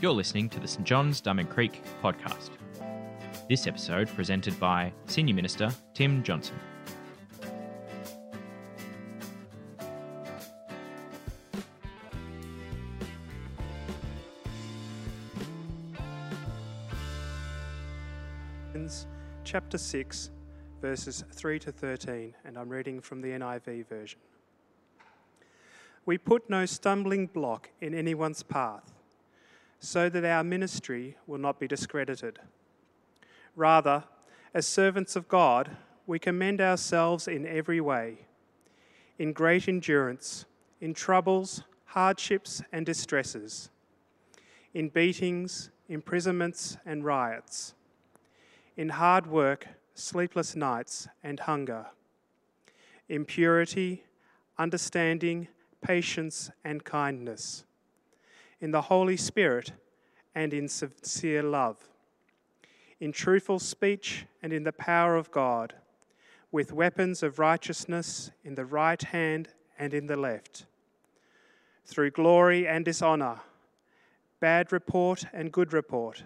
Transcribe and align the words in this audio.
You're 0.00 0.12
listening 0.12 0.48
to 0.50 0.60
the 0.60 0.68
St 0.68 0.84
John's 0.84 1.20
Diamond 1.20 1.50
Creek 1.50 1.82
podcast. 2.02 2.50
This 3.48 3.66
episode 3.66 4.08
presented 4.08 4.58
by 4.58 4.92
Senior 5.06 5.34
Minister 5.34 5.70
Tim 5.94 6.22
Johnson. 6.22 6.58
chapter 19.52 19.76
6, 19.76 20.30
verses 20.80 21.24
3 21.30 21.58
to 21.58 21.70
13, 21.70 22.34
and 22.46 22.56
I'm 22.56 22.70
reading 22.70 23.02
from 23.02 23.20
the 23.20 23.28
NIV 23.28 23.86
version. 23.86 24.18
We 26.04 26.18
put 26.18 26.50
no 26.50 26.66
stumbling 26.66 27.28
block 27.28 27.70
in 27.80 27.94
anyone's 27.94 28.42
path, 28.42 28.92
so 29.78 30.08
that 30.08 30.24
our 30.24 30.42
ministry 30.42 31.16
will 31.26 31.38
not 31.38 31.60
be 31.60 31.68
discredited. 31.68 32.38
Rather, 33.54 34.04
as 34.54 34.66
servants 34.66 35.16
of 35.16 35.28
God, 35.28 35.76
we 36.06 36.18
commend 36.18 36.60
ourselves 36.60 37.28
in 37.28 37.46
every 37.46 37.80
way, 37.80 38.26
in 39.18 39.32
great 39.32 39.68
endurance, 39.68 40.44
in 40.80 40.94
troubles, 40.94 41.62
hardships, 41.86 42.62
and 42.72 42.84
distresses, 42.84 43.70
in 44.74 44.88
beatings, 44.88 45.70
imprisonments, 45.88 46.76
and 46.84 47.04
riots, 47.04 47.74
in 48.76 48.88
hard 48.88 49.26
work, 49.26 49.68
sleepless 49.94 50.56
nights, 50.56 51.06
and 51.22 51.40
hunger, 51.40 51.86
in 53.08 53.24
purity, 53.24 54.04
understanding, 54.58 55.46
patience, 55.82 56.50
and 56.64 56.84
kindness, 56.84 57.64
in 58.60 58.70
the 58.70 58.82
Holy 58.82 59.16
Spirit, 59.16 59.72
and 60.34 60.54
in 60.54 60.68
sincere 60.68 61.42
love, 61.42 61.88
in 63.00 63.12
truthful 63.12 63.58
speech, 63.58 64.24
and 64.42 64.52
in 64.52 64.62
the 64.62 64.72
power 64.72 65.16
of 65.16 65.30
God, 65.30 65.74
with 66.50 66.72
weapons 66.72 67.22
of 67.22 67.38
righteousness 67.38 68.30
in 68.44 68.54
the 68.54 68.64
right 68.64 69.02
hand 69.02 69.48
and 69.78 69.92
in 69.92 70.06
the 70.06 70.16
left, 70.16 70.66
through 71.84 72.10
glory 72.10 72.66
and 72.66 72.84
dishonor, 72.84 73.40
bad 74.40 74.72
report 74.72 75.24
and 75.32 75.52
good 75.52 75.72
report, 75.72 76.24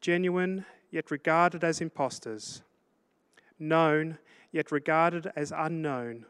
genuine 0.00 0.64
yet 0.90 1.10
regarded 1.10 1.64
as 1.64 1.80
impostors, 1.80 2.62
known 3.58 4.18
yet 4.52 4.70
regarded 4.70 5.30
as 5.34 5.52
unknown, 5.54 6.24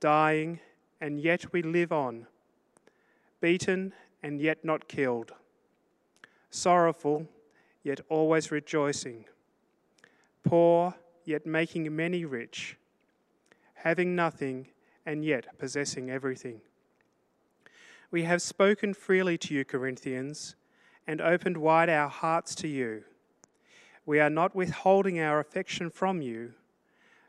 dying 0.00 0.60
and 1.00 1.20
yet 1.20 1.52
we 1.52 1.62
live 1.62 1.92
on, 1.92 2.26
beaten 3.40 3.92
and 4.22 4.40
yet 4.40 4.64
not 4.64 4.88
killed, 4.88 5.32
sorrowful 6.50 7.26
yet 7.82 8.00
always 8.08 8.50
rejoicing, 8.50 9.24
poor 10.42 10.94
yet 11.24 11.46
making 11.46 11.94
many 11.94 12.24
rich, 12.24 12.76
having 13.74 14.16
nothing 14.16 14.66
and 15.04 15.24
yet 15.24 15.56
possessing 15.58 16.10
everything. 16.10 16.60
We 18.10 18.22
have 18.24 18.42
spoken 18.42 18.94
freely 18.94 19.38
to 19.38 19.54
you, 19.54 19.64
Corinthians, 19.64 20.56
and 21.06 21.20
opened 21.20 21.56
wide 21.58 21.88
our 21.88 22.08
hearts 22.08 22.54
to 22.56 22.68
you. 22.68 23.04
We 24.04 24.20
are 24.20 24.30
not 24.30 24.54
withholding 24.54 25.20
our 25.20 25.40
affection 25.40 25.90
from 25.90 26.22
you, 26.22 26.54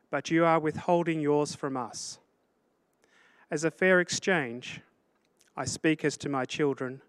but 0.10 0.32
you 0.32 0.46
are 0.46 0.60
withholding 0.60 1.20
yours 1.20 1.56
from 1.56 1.76
us. 1.76 2.20
As 3.50 3.64
a 3.64 3.72
fair 3.72 4.02
exchange, 4.02 4.82
I 5.56 5.64
speak 5.64 6.04
as 6.04 6.18
to 6.18 6.28
my 6.30 6.44
children. 6.44 7.02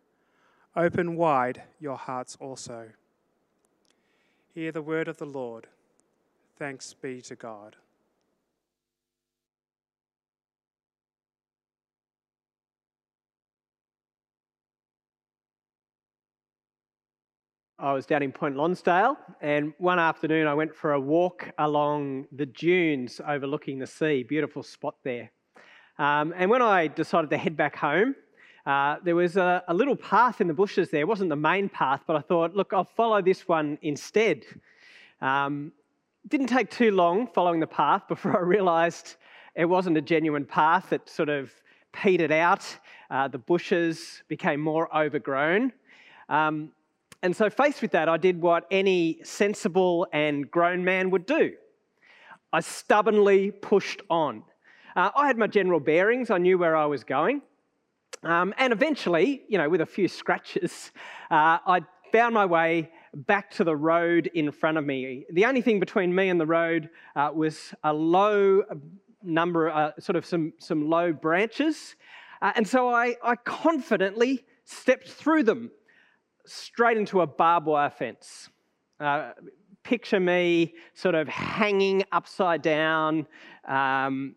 Open 0.76 1.16
wide 1.16 1.62
your 1.80 1.96
hearts 1.96 2.36
also. 2.40 2.90
Hear 4.54 4.70
the 4.70 4.82
word 4.82 5.08
of 5.08 5.16
the 5.16 5.26
Lord. 5.26 5.66
Thanks 6.56 6.94
be 6.94 7.20
to 7.22 7.34
God. 7.34 7.74
I 17.80 17.92
was 17.92 18.06
down 18.06 18.22
in 18.22 18.30
Point 18.30 18.56
Lonsdale, 18.56 19.16
and 19.40 19.72
one 19.78 19.98
afternoon 19.98 20.46
I 20.46 20.54
went 20.54 20.74
for 20.74 20.92
a 20.92 21.00
walk 21.00 21.50
along 21.58 22.26
the 22.30 22.46
dunes 22.46 23.20
overlooking 23.26 23.80
the 23.80 23.86
sea. 23.88 24.22
Beautiful 24.22 24.62
spot 24.62 24.94
there. 25.02 25.32
Um, 25.98 26.32
and 26.36 26.48
when 26.50 26.62
I 26.62 26.86
decided 26.86 27.30
to 27.30 27.36
head 27.36 27.56
back 27.56 27.76
home, 27.76 28.14
uh, 28.66 28.96
there 29.02 29.16
was 29.16 29.36
a, 29.36 29.64
a, 29.66 29.74
little 29.74 29.96
path 29.96 30.40
in 30.40 30.46
the 30.46 30.54
bushes 30.54 30.90
there. 30.90 31.00
It 31.00 31.08
wasn't 31.08 31.30
the 31.30 31.36
main 31.36 31.68
path, 31.68 32.02
but 32.06 32.16
I 32.16 32.20
thought, 32.20 32.54
look, 32.54 32.72
I'll 32.72 32.84
follow 32.84 33.22
this 33.22 33.48
one 33.48 33.78
instead. 33.82 34.44
Um, 35.20 35.72
didn't 36.28 36.48
take 36.48 36.70
too 36.70 36.90
long 36.90 37.26
following 37.26 37.60
the 37.60 37.66
path 37.66 38.06
before 38.08 38.36
I 38.38 38.42
realised 38.42 39.16
it 39.54 39.64
wasn't 39.64 39.96
a 39.96 40.02
genuine 40.02 40.44
path. 40.44 40.92
It 40.92 41.08
sort 41.08 41.30
of 41.30 41.50
petered 41.92 42.30
out. 42.30 42.64
Uh, 43.10 43.26
the 43.26 43.38
bushes 43.38 44.22
became 44.28 44.60
more 44.60 44.94
overgrown. 44.96 45.72
Um, 46.28 46.72
and 47.22 47.34
so, 47.34 47.50
faced 47.50 47.82
with 47.82 47.90
that, 47.92 48.08
I 48.08 48.16
did 48.16 48.40
what 48.40 48.66
any 48.70 49.20
sensible 49.24 50.06
and 50.12 50.48
grown 50.48 50.84
man 50.84 51.10
would 51.10 51.26
do 51.26 51.54
I 52.52 52.60
stubbornly 52.60 53.50
pushed 53.50 54.02
on. 54.08 54.42
Uh, 54.98 55.12
I 55.14 55.28
had 55.28 55.38
my 55.38 55.46
general 55.46 55.78
bearings, 55.78 56.28
I 56.28 56.38
knew 56.38 56.58
where 56.58 56.74
I 56.74 56.84
was 56.86 57.04
going. 57.04 57.40
Um, 58.24 58.52
and 58.58 58.72
eventually, 58.72 59.42
you 59.46 59.56
know, 59.56 59.68
with 59.68 59.80
a 59.80 59.86
few 59.86 60.08
scratches, 60.20 60.90
uh, 61.30 61.58
I 61.64 61.82
found 62.10 62.34
my 62.34 62.44
way 62.44 62.90
back 63.14 63.48
to 63.52 63.62
the 63.62 63.76
road 63.76 64.28
in 64.34 64.50
front 64.50 64.76
of 64.76 64.84
me. 64.84 65.24
The 65.30 65.44
only 65.44 65.62
thing 65.62 65.78
between 65.78 66.12
me 66.12 66.30
and 66.30 66.40
the 66.40 66.46
road 66.46 66.90
uh, 67.14 67.30
was 67.32 67.72
a 67.84 67.92
low 67.92 68.64
number, 69.22 69.70
uh, 69.70 69.92
sort 70.00 70.16
of 70.16 70.26
some, 70.26 70.52
some 70.58 70.90
low 70.90 71.12
branches. 71.12 71.94
Uh, 72.42 72.50
and 72.56 72.66
so 72.66 72.88
I, 72.88 73.14
I 73.22 73.36
confidently 73.36 74.44
stepped 74.64 75.08
through 75.08 75.44
them 75.44 75.70
straight 76.44 76.96
into 76.96 77.20
a 77.20 77.26
barbed 77.28 77.68
wire 77.68 77.90
fence. 77.90 78.48
Uh, 78.98 79.30
picture 79.84 80.18
me 80.18 80.74
sort 80.94 81.14
of 81.14 81.28
hanging 81.28 82.02
upside 82.10 82.62
down, 82.62 83.28
um, 83.68 84.34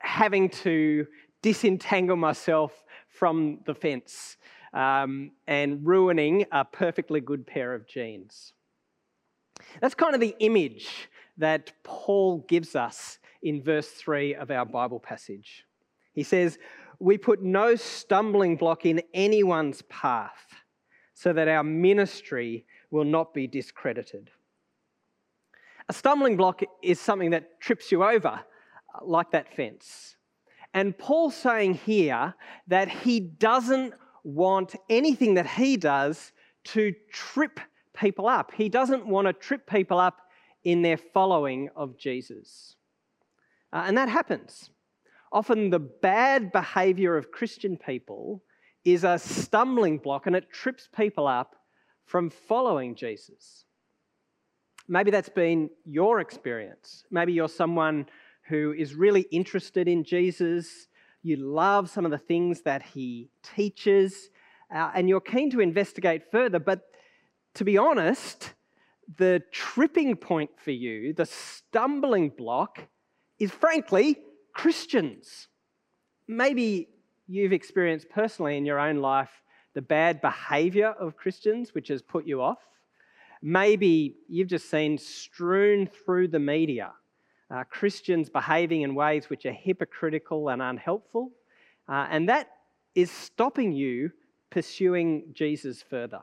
having 0.00 0.48
to 0.48 1.06
disentangle 1.42 2.16
myself 2.16 2.72
from 3.08 3.60
the 3.66 3.74
fence 3.74 4.36
um, 4.72 5.32
and 5.46 5.86
ruining 5.86 6.44
a 6.52 6.64
perfectly 6.64 7.20
good 7.20 7.46
pair 7.46 7.74
of 7.74 7.86
jeans. 7.86 8.52
That's 9.80 9.94
kind 9.94 10.14
of 10.14 10.20
the 10.20 10.36
image 10.40 11.08
that 11.36 11.72
Paul 11.82 12.44
gives 12.48 12.76
us 12.76 13.18
in 13.42 13.62
verse 13.62 13.88
3 13.88 14.34
of 14.34 14.50
our 14.50 14.64
Bible 14.64 15.00
passage. 15.00 15.64
He 16.12 16.22
says, 16.22 16.58
We 16.98 17.18
put 17.18 17.42
no 17.42 17.76
stumbling 17.76 18.56
block 18.56 18.86
in 18.86 19.02
anyone's 19.14 19.82
path 19.82 20.46
so 21.14 21.32
that 21.32 21.48
our 21.48 21.64
ministry 21.64 22.64
will 22.90 23.04
not 23.04 23.34
be 23.34 23.46
discredited. 23.46 24.30
A 25.88 25.92
stumbling 25.92 26.36
block 26.36 26.62
is 26.82 27.00
something 27.00 27.30
that 27.30 27.60
trips 27.60 27.90
you 27.90 28.04
over 28.04 28.40
like 29.02 29.30
that 29.32 29.54
fence. 29.54 30.16
And 30.74 30.96
Paul's 30.96 31.34
saying 31.34 31.74
here 31.74 32.34
that 32.66 32.88
he 32.88 33.20
doesn't 33.20 33.94
want 34.24 34.74
anything 34.90 35.34
that 35.34 35.46
he 35.46 35.76
does 35.76 36.32
to 36.64 36.94
trip 37.10 37.60
people 37.98 38.28
up. 38.28 38.52
He 38.54 38.68
doesn't 38.68 39.06
want 39.06 39.26
to 39.26 39.32
trip 39.32 39.68
people 39.68 39.98
up 39.98 40.20
in 40.64 40.82
their 40.82 40.98
following 40.98 41.70
of 41.74 41.96
Jesus. 41.96 42.76
Uh, 43.72 43.84
and 43.86 43.96
that 43.96 44.08
happens. 44.08 44.70
Often 45.32 45.70
the 45.70 45.78
bad 45.78 46.52
behavior 46.52 47.16
of 47.16 47.30
Christian 47.30 47.76
people 47.76 48.42
is 48.84 49.04
a 49.04 49.18
stumbling 49.18 49.98
block 49.98 50.26
and 50.26 50.36
it 50.36 50.50
trips 50.50 50.88
people 50.94 51.26
up 51.26 51.56
from 52.04 52.30
following 52.30 52.94
Jesus. 52.94 53.64
Maybe 54.88 55.10
that's 55.10 55.28
been 55.28 55.68
your 55.84 56.20
experience. 56.20 57.04
Maybe 57.10 57.34
you're 57.34 57.48
someone 57.48 58.06
who 58.48 58.72
is 58.72 58.94
really 58.94 59.22
interested 59.30 59.88
in 59.88 60.04
Jesus. 60.04 60.88
You 61.22 61.36
love 61.36 61.90
some 61.90 62.04
of 62.04 62.10
the 62.10 62.18
things 62.18 62.62
that 62.62 62.82
he 62.82 63.28
teaches, 63.42 64.30
uh, 64.74 64.90
and 64.94 65.08
you're 65.08 65.20
keen 65.20 65.50
to 65.50 65.60
investigate 65.60 66.30
further. 66.30 66.58
But 66.58 66.82
to 67.54 67.64
be 67.64 67.76
honest, 67.76 68.54
the 69.16 69.42
tripping 69.52 70.16
point 70.16 70.50
for 70.62 70.70
you, 70.70 71.12
the 71.12 71.26
stumbling 71.26 72.30
block, 72.30 72.80
is 73.38 73.50
frankly 73.50 74.18
Christians. 74.54 75.48
Maybe 76.26 76.88
you've 77.26 77.52
experienced 77.52 78.08
personally 78.10 78.56
in 78.56 78.64
your 78.64 78.78
own 78.78 78.96
life 78.96 79.30
the 79.74 79.82
bad 79.82 80.20
behavior 80.20 80.94
of 80.98 81.16
Christians, 81.16 81.74
which 81.74 81.88
has 81.88 82.02
put 82.02 82.26
you 82.26 82.42
off. 82.42 82.58
Maybe 83.42 84.16
you've 84.28 84.48
just 84.48 84.70
seen 84.70 84.98
strewn 84.98 85.86
through 86.04 86.28
the 86.28 86.40
media 86.40 86.92
uh, 87.50 87.64
Christians 87.64 88.28
behaving 88.28 88.82
in 88.82 88.94
ways 88.94 89.30
which 89.30 89.46
are 89.46 89.52
hypocritical 89.52 90.50
and 90.50 90.60
unhelpful. 90.60 91.30
Uh, 91.88 92.06
and 92.10 92.28
that 92.28 92.50
is 92.94 93.10
stopping 93.10 93.72
you 93.72 94.10
pursuing 94.50 95.24
Jesus 95.32 95.82
further? 95.82 96.20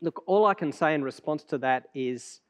Look, 0.00 0.22
all 0.26 0.46
I 0.46 0.54
can 0.54 0.72
say 0.72 0.94
in 0.94 1.02
response 1.02 1.44
to 1.44 1.58
that 1.58 1.88
is 1.94 2.40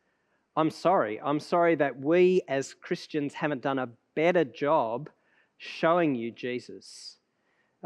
I'm 0.57 0.71
sorry. 0.71 1.21
I'm 1.23 1.39
sorry 1.39 1.77
that 1.77 2.01
we 2.01 2.43
as 2.49 2.75
Christians 2.75 3.33
haven't 3.33 3.63
done 3.63 3.79
a 3.79 3.89
better 4.17 4.45
job 4.45 5.09
showing 5.57 6.15
you 6.15 6.33
Jesus. 6.33 7.19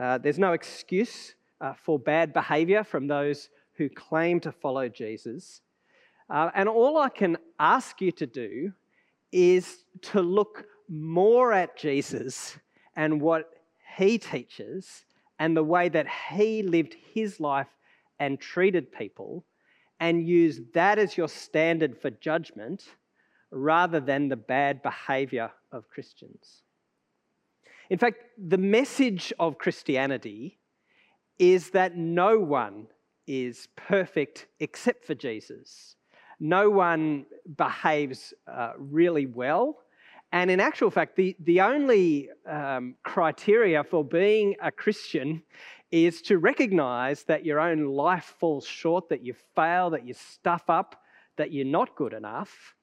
Uh, 0.00 0.18
there's 0.18 0.38
no 0.38 0.52
excuse 0.52 1.34
uh, 1.60 1.74
for 1.74 1.98
bad 1.98 2.32
behavior 2.32 2.82
from 2.82 3.06
those 3.06 3.50
who 3.74 3.88
claim 3.88 4.40
to 4.40 4.52
follow 4.52 4.88
Jesus. 4.88 5.60
Uh, 6.30 6.50
and 6.54 6.68
all 6.68 6.96
I 6.98 7.10
can 7.10 7.36
ask 7.58 8.00
you 8.00 8.10
to 8.12 8.26
do 8.26 8.72
is 9.32 9.84
to 10.02 10.20
look 10.20 10.66
more 10.88 11.52
at 11.52 11.76
Jesus 11.76 12.56
and 12.94 13.20
what 13.20 13.50
he 13.96 14.18
teaches 14.18 15.04
and 15.38 15.56
the 15.56 15.64
way 15.64 15.88
that 15.88 16.06
he 16.30 16.62
lived 16.62 16.94
his 17.14 17.40
life 17.40 17.68
and 18.20 18.38
treated 18.38 18.92
people, 18.92 19.44
and 19.98 20.28
use 20.28 20.60
that 20.74 20.98
as 20.98 21.16
your 21.16 21.28
standard 21.28 22.00
for 22.00 22.10
judgment 22.10 22.84
rather 23.50 23.98
than 23.98 24.28
the 24.28 24.36
bad 24.36 24.82
behavior 24.82 25.50
of 25.72 25.88
Christians. 25.90 26.62
In 27.90 27.98
fact, 27.98 28.18
the 28.38 28.58
message 28.58 29.32
of 29.38 29.58
Christianity 29.58 30.58
is 31.38 31.70
that 31.70 31.96
no 31.96 32.38
one 32.38 32.86
is 33.26 33.68
perfect 33.76 34.46
except 34.60 35.04
for 35.04 35.14
Jesus. 35.14 35.96
No 36.44 36.68
one 36.68 37.24
behaves 37.56 38.34
uh, 38.48 38.72
really 38.76 39.26
well. 39.26 39.78
And 40.32 40.50
in 40.50 40.58
actual 40.58 40.90
fact, 40.90 41.14
the, 41.14 41.36
the 41.38 41.60
only 41.60 42.30
um, 42.50 42.96
criteria 43.04 43.84
for 43.84 44.04
being 44.04 44.56
a 44.60 44.72
Christian 44.72 45.44
is 45.92 46.20
to 46.22 46.38
recognize 46.38 47.22
that 47.24 47.46
your 47.46 47.60
own 47.60 47.84
life 47.84 48.34
falls 48.40 48.66
short, 48.66 49.08
that 49.10 49.24
you 49.24 49.34
fail, 49.54 49.90
that 49.90 50.04
you 50.04 50.14
stuff 50.14 50.64
up, 50.68 51.00
that 51.36 51.52
you're 51.52 51.64
not 51.64 51.94
good 51.94 52.12
enough, 52.12 52.74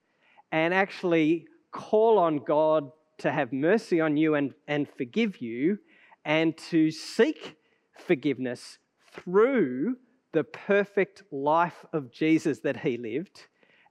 and 0.54 0.74
actually 0.74 1.46
call 1.72 2.18
on 2.18 2.38
God 2.38 2.90
to 3.18 3.30
have 3.30 3.52
mercy 3.52 4.00
on 4.00 4.16
you 4.16 4.36
and, 4.36 4.54
and 4.70 4.88
forgive 4.88 5.42
you, 5.42 5.80
and 6.24 6.58
to 6.70 6.92
seek 6.92 7.58
forgiveness 7.98 8.78
through 9.12 9.98
the 10.32 10.46
perfect 10.46 11.24
life 11.30 11.84
of 11.92 12.10
Jesus 12.10 12.60
that 12.60 12.78
he 12.78 12.98
lived 12.98 13.49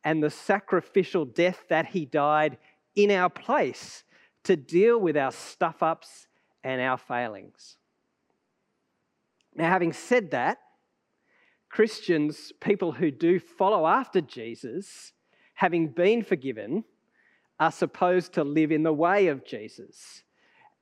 and 0.08 0.22
the 0.22 0.30
sacrificial 0.30 1.26
death 1.26 1.64
that 1.68 1.84
he 1.84 2.06
died 2.06 2.56
in 2.96 3.10
our 3.10 3.28
place 3.28 4.04
to 4.42 4.56
deal 4.56 4.98
with 4.98 5.18
our 5.18 5.30
stuff 5.30 5.82
ups 5.82 6.28
and 6.64 6.80
our 6.80 6.96
failings. 6.96 7.76
Now, 9.54 9.68
having 9.68 9.92
said 9.92 10.30
that, 10.30 10.56
Christians, 11.68 12.54
people 12.58 12.90
who 12.90 13.10
do 13.10 13.38
follow 13.38 13.86
after 13.86 14.22
Jesus, 14.22 15.12
having 15.52 15.88
been 15.88 16.22
forgiven, 16.22 16.84
are 17.60 17.70
supposed 17.70 18.32
to 18.32 18.44
live 18.44 18.72
in 18.72 18.84
the 18.84 18.94
way 18.94 19.26
of 19.26 19.44
Jesus. 19.44 20.22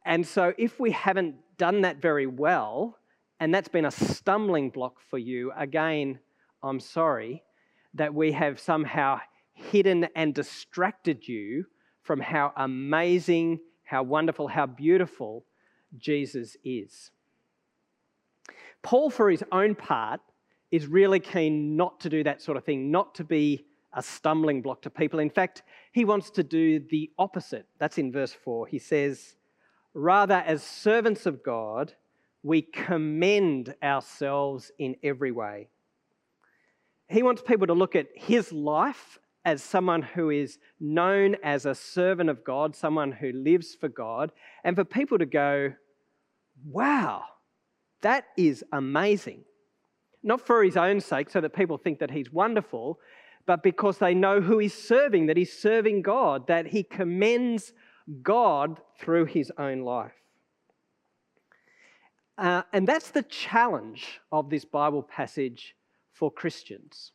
And 0.05 0.25
so, 0.25 0.55
if 0.56 0.78
we 0.78 0.93
haven't 0.93 1.34
done 1.58 1.81
that 1.81 2.00
very 2.00 2.28
well, 2.28 2.96
and 3.40 3.52
that's 3.52 3.67
been 3.67 3.87
a 3.87 3.90
stumbling 3.90 4.70
block 4.70 5.00
for 5.11 5.19
you, 5.19 5.50
again, 5.56 6.20
I'm 6.62 6.78
sorry 6.78 7.43
that 7.96 8.14
we 8.14 8.32
have 8.32 8.60
somehow 8.60 9.20
hidden 9.52 10.06
and 10.14 10.34
distracted 10.34 11.26
you 11.26 11.64
from 12.02 12.20
how 12.20 12.52
amazing, 12.56 13.58
how 13.84 14.02
wonderful, 14.02 14.48
how 14.48 14.66
beautiful 14.66 15.44
Jesus 15.98 16.56
is. 16.64 17.10
Paul, 18.82 19.10
for 19.10 19.31
his 19.31 19.43
own 19.50 19.75
part, 19.75 20.20
is 20.70 20.87
really 20.87 21.20
keen 21.20 21.76
not 21.76 22.00
to 22.00 22.08
do 22.08 22.22
that 22.25 22.43
sort 22.43 22.56
of 22.56 22.64
thing, 22.64 22.90
not 22.90 23.14
to 23.16 23.25
be 23.25 23.64
a 23.94 24.02
stumbling 24.02 24.62
block 24.62 24.82
to 24.82 24.90
people. 24.90 25.19
In 25.19 25.31
fact, 25.31 25.62
he 25.92 26.04
wants 26.04 26.31
to 26.31 26.42
do 26.42 26.78
the 26.78 27.10
opposite. 27.19 27.66
That's 27.78 27.99
in 27.99 28.12
verse 28.12 28.32
4. 28.32 28.66
He 28.66 28.78
says, 28.78 29.37
Rather, 29.94 30.42
as 30.46 30.62
servants 30.62 31.25
of 31.25 31.42
God, 31.42 31.94
we 32.42 32.62
commend 32.62 33.75
ourselves 33.82 34.70
in 34.78 34.96
every 35.02 35.32
way. 35.32 35.69
He 37.08 37.23
wants 37.23 37.43
people 37.43 37.67
to 37.69 37.75
look 37.75 37.94
at 37.94 38.08
his 38.14 38.53
life 38.53 39.19
as 39.44 39.62
someone 39.62 40.03
who 40.03 40.31
is 40.31 40.58
known 40.81 41.37
as 41.43 41.67
a 41.67 41.75
servant 41.75 42.29
of 42.29 42.44
God, 42.44 42.75
someone 42.75 43.12
who 43.12 43.31
lives 43.31 43.76
for 43.76 43.88
God, 43.88 44.32
and 44.64 44.75
for 44.75 44.85
people 44.85 45.19
to 45.19 45.26
go, 45.26 45.73
wow, 46.64 47.23
that 48.03 48.25
is 48.37 48.64
amazing. 48.73 49.44
Not 50.25 50.44
for 50.44 50.64
his 50.64 50.76
own 50.76 51.00
sake, 51.00 51.31
so 51.31 51.41
that 51.41 51.55
people 51.55 51.79
think 51.79 52.00
that 52.00 52.11
he's 52.11 52.32
wonderful, 52.32 52.99
but 53.47 53.62
because 53.62 53.99
they 53.99 54.14
know 54.14 54.41
who 54.41 54.59
he's 54.59 54.75
serving, 54.75 55.26
that 55.26 55.37
he's 55.37 55.56
serving 55.56 56.02
God, 56.02 56.49
that 56.49 56.67
he 56.67 56.82
commends 56.82 57.73
God 58.23 58.81
through 58.99 59.26
his 59.26 59.52
own 59.56 59.82
life. 59.82 60.12
Uh, 62.37 62.62
and 62.73 62.87
that's 62.87 63.11
the 63.11 63.23
challenge 63.23 64.20
of 64.32 64.50
this 64.50 64.64
Bible 64.64 65.02
passage 65.05 65.76
for 66.16 66.30
Christians. 66.30 67.12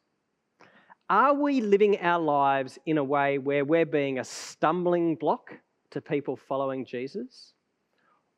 Are 1.09 1.33
we 1.33 1.59
living 1.59 1.99
our 1.99 2.19
lives 2.19 2.77
in 2.85 2.97
a 2.97 3.03
way 3.03 3.37
where 3.37 3.65
we're 3.65 3.85
being 3.85 4.19
a 4.19 4.23
stumbling 4.23 5.15
block 5.15 5.51
to 5.89 6.01
people 6.01 6.37
following 6.37 6.85
Jesus? 6.85 7.53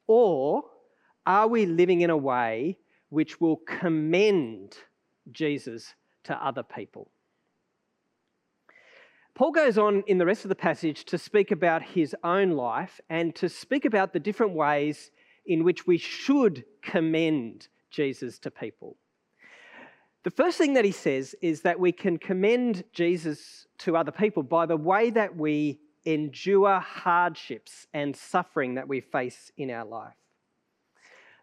Or 0.08 0.64
are 1.26 1.48
we 1.48 1.66
living 1.66 2.02
in 2.02 2.10
a 2.10 2.18
way 2.18 2.78
which 3.10 3.40
will 3.40 3.58
commend 3.58 4.78
Jesus 5.32 5.94
to 6.24 6.46
other 6.46 6.64
people? 6.64 7.12
Paul 9.36 9.52
goes 9.52 9.78
on 9.78 10.04
in 10.08 10.18
the 10.18 10.26
rest 10.26 10.46
of 10.46 10.50
the 10.50 10.56
passage 10.56 11.06
to 11.06 11.18
speak 11.18 11.52
about 11.52 11.82
his 11.82 12.16
own 12.24 12.52
life 12.52 13.02
and 13.10 13.36
to 13.36 13.50
speak 13.50 13.84
about 13.86 14.14
the 14.14 14.20
different 14.20 14.54
ways 14.54 15.12
in 15.46 15.64
which 15.64 15.86
we 15.86 15.98
should 15.98 16.64
commend 16.82 17.68
Jesus 17.90 18.40
to 18.40 18.52
people. 18.52 18.98
The 20.24 20.32
first 20.32 20.58
thing 20.58 20.74
that 20.74 20.86
he 20.86 20.92
says 20.92 21.36
is 21.42 21.62
that 21.62 21.80
we 21.80 21.92
can 21.92 22.18
commend 22.18 22.86
Jesus 22.94 23.68
to 23.80 23.98
other 23.98 24.12
people 24.12 24.42
by 24.42 24.66
the 24.66 24.78
way 24.78 25.10
that 25.10 25.36
we 25.36 25.80
endure 26.06 26.80
hardships 26.80 27.88
and 27.94 28.16
suffering 28.16 28.76
that 28.76 28.88
we 28.88 29.02
face 29.02 29.52
in 29.58 29.70
our 29.70 29.86
life. 29.86 30.16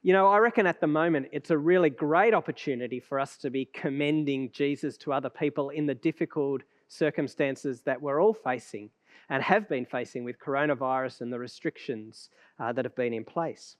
You 0.02 0.14
know, 0.14 0.28
I 0.28 0.38
reckon 0.38 0.66
at 0.66 0.80
the 0.80 0.86
moment 0.86 1.28
it's 1.30 1.50
a 1.50 1.58
really 1.58 1.90
great 1.90 2.32
opportunity 2.32 3.00
for 3.00 3.20
us 3.20 3.36
to 3.38 3.50
be 3.50 3.66
commending 3.66 4.50
Jesus 4.50 4.96
to 4.98 5.12
other 5.12 5.28
people 5.28 5.68
in 5.68 5.84
the 5.84 5.94
difficult 5.94 6.62
circumstances 6.88 7.82
that 7.82 8.00
we're 8.00 8.22
all 8.22 8.32
facing 8.32 8.88
and 9.28 9.42
have 9.42 9.68
been 9.68 9.84
facing 9.84 10.24
with 10.24 10.40
coronavirus 10.40 11.20
and 11.20 11.30
the 11.30 11.38
restrictions 11.38 12.30
uh, 12.58 12.72
that 12.72 12.86
have 12.86 12.96
been 12.96 13.12
in 13.12 13.24
place. 13.24 13.76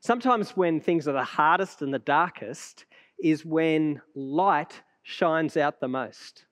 Sometimes, 0.00 0.56
when 0.56 0.80
things 0.80 1.06
are 1.06 1.12
the 1.12 1.22
hardest 1.22 1.82
and 1.82 1.94
the 1.94 2.00
darkest, 2.00 2.84
is 3.22 3.44
when 3.44 4.00
light 4.14 4.82
shines 5.02 5.56
out 5.56 5.80
the 5.80 5.88
most. 5.88 6.44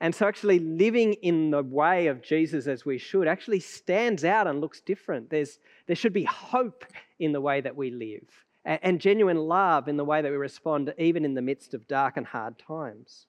And 0.00 0.14
so, 0.14 0.26
actually, 0.26 0.58
living 0.58 1.14
in 1.14 1.50
the 1.50 1.62
way 1.62 2.08
of 2.08 2.22
Jesus 2.22 2.66
as 2.66 2.84
we 2.84 2.98
should 2.98 3.26
actually 3.26 3.60
stands 3.60 4.24
out 4.24 4.46
and 4.46 4.60
looks 4.60 4.80
different. 4.80 5.30
There's, 5.30 5.58
there 5.86 5.96
should 5.96 6.12
be 6.12 6.24
hope 6.24 6.84
in 7.18 7.32
the 7.32 7.40
way 7.40 7.62
that 7.62 7.76
we 7.76 7.90
live 7.90 8.28
and, 8.66 8.80
and 8.82 9.00
genuine 9.00 9.38
love 9.38 9.88
in 9.88 9.96
the 9.96 10.04
way 10.04 10.20
that 10.20 10.30
we 10.30 10.36
respond, 10.36 10.92
even 10.98 11.24
in 11.24 11.34
the 11.34 11.40
midst 11.40 11.72
of 11.72 11.88
dark 11.88 12.18
and 12.18 12.26
hard 12.26 12.58
times. 12.58 13.26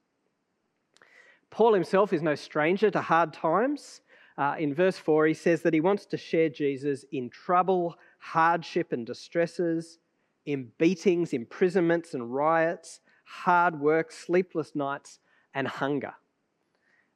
Paul 1.50 1.74
himself 1.74 2.12
is 2.12 2.22
no 2.22 2.36
stranger 2.36 2.92
to 2.92 3.02
hard 3.02 3.32
times. 3.32 4.02
Uh, 4.38 4.56
in 4.60 4.74
verse 4.74 4.98
4, 4.98 5.28
he 5.28 5.34
says 5.34 5.62
that 5.62 5.74
he 5.74 5.80
wants 5.80 6.06
to 6.08 6.18
share 6.18 6.50
Jesus 6.50 7.06
in 7.12 7.30
trouble, 7.30 7.96
hardship, 8.20 8.92
and 8.92 9.06
distresses, 9.06 10.00
in 10.48 10.72
beatings, 10.80 11.34
imprisonments, 11.34 12.13
and 12.13 12.34
riots, 12.34 13.01
hard 13.25 13.80
work, 13.80 14.12
sleepless 14.12 14.74
nights, 14.74 15.20
and 15.54 15.68
hunger. 15.68 16.13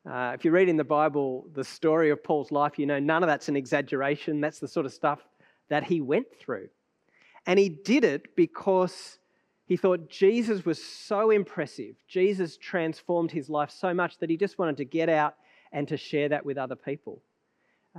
Uh, 0.07 0.33
if 0.35 0.43
you 0.43 0.51
read 0.51 0.67
in 0.67 0.77
the 0.77 0.83
Bible 0.83 1.47
the 1.53 1.63
story 1.63 2.09
of 2.09 2.21
Paul's 2.23 2.51
life, 2.51 2.77
you 2.77 2.85
know 2.85 2.99
none 2.99 3.23
of 3.23 3.27
that's 3.27 3.47
an 3.47 3.55
exaggeration. 3.55 4.41
That's 4.41 4.59
the 4.59 4.67
sort 4.67 4.85
of 4.85 4.93
stuff 4.93 5.21
that 5.69 5.85
he 5.85 6.01
went 6.01 6.27
through. 6.39 6.67
And 7.47 7.57
he 7.57 7.69
did 7.69 8.03
it 8.03 8.35
because 8.35 9.17
he 9.65 9.77
thought 9.77 10.09
Jesus 10.09 10.65
was 10.65 10.83
so 10.83 11.31
impressive. 11.31 11.95
Jesus 12.07 12.57
transformed 12.57 13.31
his 13.31 13.49
life 13.49 13.71
so 13.71 13.93
much 13.93 14.17
that 14.17 14.29
he 14.29 14.35
just 14.35 14.59
wanted 14.59 14.77
to 14.77 14.85
get 14.85 15.07
out 15.07 15.35
and 15.71 15.87
to 15.87 15.95
share 15.95 16.27
that 16.29 16.45
with 16.45 16.57
other 16.57 16.75
people. 16.75 17.21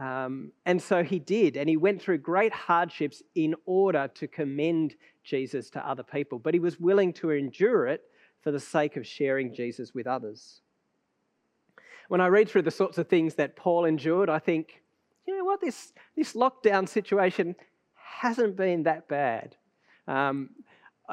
Um, 0.01 0.53
and 0.65 0.81
so 0.81 1.03
he 1.03 1.19
did, 1.19 1.57
and 1.57 1.69
he 1.69 1.77
went 1.77 2.01
through 2.01 2.19
great 2.19 2.53
hardships 2.53 3.23
in 3.35 3.55
order 3.67 4.09
to 4.15 4.27
commend 4.27 4.95
Jesus 5.23 5.69
to 5.71 5.87
other 5.87 6.03
people. 6.03 6.39
But 6.39 6.55
he 6.55 6.61
was 6.61 6.81
willing 6.81 7.13
to 7.15 7.31
endure 7.31 7.87
it 7.87 8.03
for 8.41 8.51
the 8.51 8.61
sake 8.61 8.97
of 8.97 9.07
sharing 9.07 9.55
Jesus 9.55 9.95
with 9.95 10.07
others. 10.07 10.63
When 12.09 12.21
I 12.21 12.27
read 12.29 12.49
through 12.49 12.63
the 12.63 12.71
sorts 12.71 12.99
of 12.99 13.09
things 13.09 13.35
that 13.35 13.57
Paul 13.57 13.85
endured, 13.85 14.29
I 14.31 14.39
think, 14.39 14.83
you 15.27 15.37
know 15.37 15.45
what, 15.45 15.61
this, 15.61 15.93
this 16.17 16.33
lockdown 16.33 16.89
situation 16.89 17.55
hasn't 17.95 18.57
been 18.57 18.85
that 18.85 19.09
bad. 19.09 19.57
Um, 20.09 20.51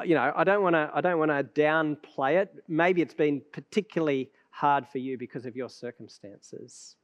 you 0.04 0.14
know, 0.14 0.32
I 0.34 0.44
don't 0.44 0.62
want 0.62 0.74
to. 0.74 0.90
I 0.94 1.00
don't 1.00 1.18
want 1.18 1.30
to 1.30 1.44
downplay 1.60 2.40
it. 2.40 2.54
Maybe 2.68 3.02
it's 3.02 3.14
been 3.14 3.42
particularly 3.52 4.30
hard 4.50 4.86
for 4.86 4.98
you 4.98 5.18
because 5.18 5.46
of 5.46 5.56
your 5.56 5.68
circumstances. 5.68 6.96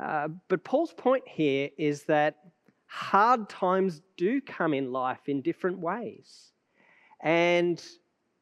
Uh, 0.00 0.28
but 0.48 0.64
Paul's 0.64 0.92
point 0.92 1.24
here 1.26 1.70
is 1.78 2.04
that 2.04 2.36
hard 2.86 3.48
times 3.48 4.02
do 4.16 4.40
come 4.40 4.74
in 4.74 4.92
life 4.92 5.28
in 5.28 5.42
different 5.42 5.78
ways, 5.78 6.52
and 7.22 7.82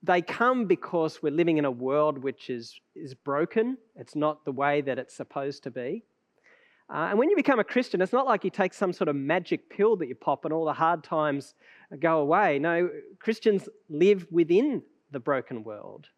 they 0.03 0.23
come 0.23 0.67
because 0.67 1.23
we're 1.23 1.33
living 1.33 1.59
in 1.59 1.65
a 1.65 1.71
world 1.71 2.19
which 2.19 2.51
is 2.51 2.81
is 2.95 3.15
broken. 3.15 3.77
It's 3.97 4.17
not 4.17 4.45
the 4.45 4.53
way 4.53 4.81
that 4.81 4.99
it's 4.99 5.15
supposed 5.15 5.63
to 5.65 5.71
be. 5.71 6.05
Uh, 6.93 7.09
and 7.11 7.19
when 7.19 7.31
you 7.31 7.37
become 7.37 7.61
a 7.61 7.65
Christian, 7.65 8.03
it's 8.03 8.13
not 8.13 8.27
like 8.27 8.43
you 8.43 8.51
take 8.51 8.75
some 8.75 8.93
sort 8.93 9.09
of 9.09 9.15
magic 9.15 9.71
pill 9.71 9.95
that 9.97 10.09
you 10.09 10.15
pop 10.17 10.45
and 10.45 10.53
all 10.53 10.65
the 10.65 10.73
hard 10.73 11.05
times 11.05 11.55
go 12.01 12.19
away. 12.19 12.59
No, 12.59 12.91
Christians 13.21 13.69
live 13.89 14.27
within 14.31 14.83
the 15.13 15.21
broken 15.21 15.63
world. 15.63 16.09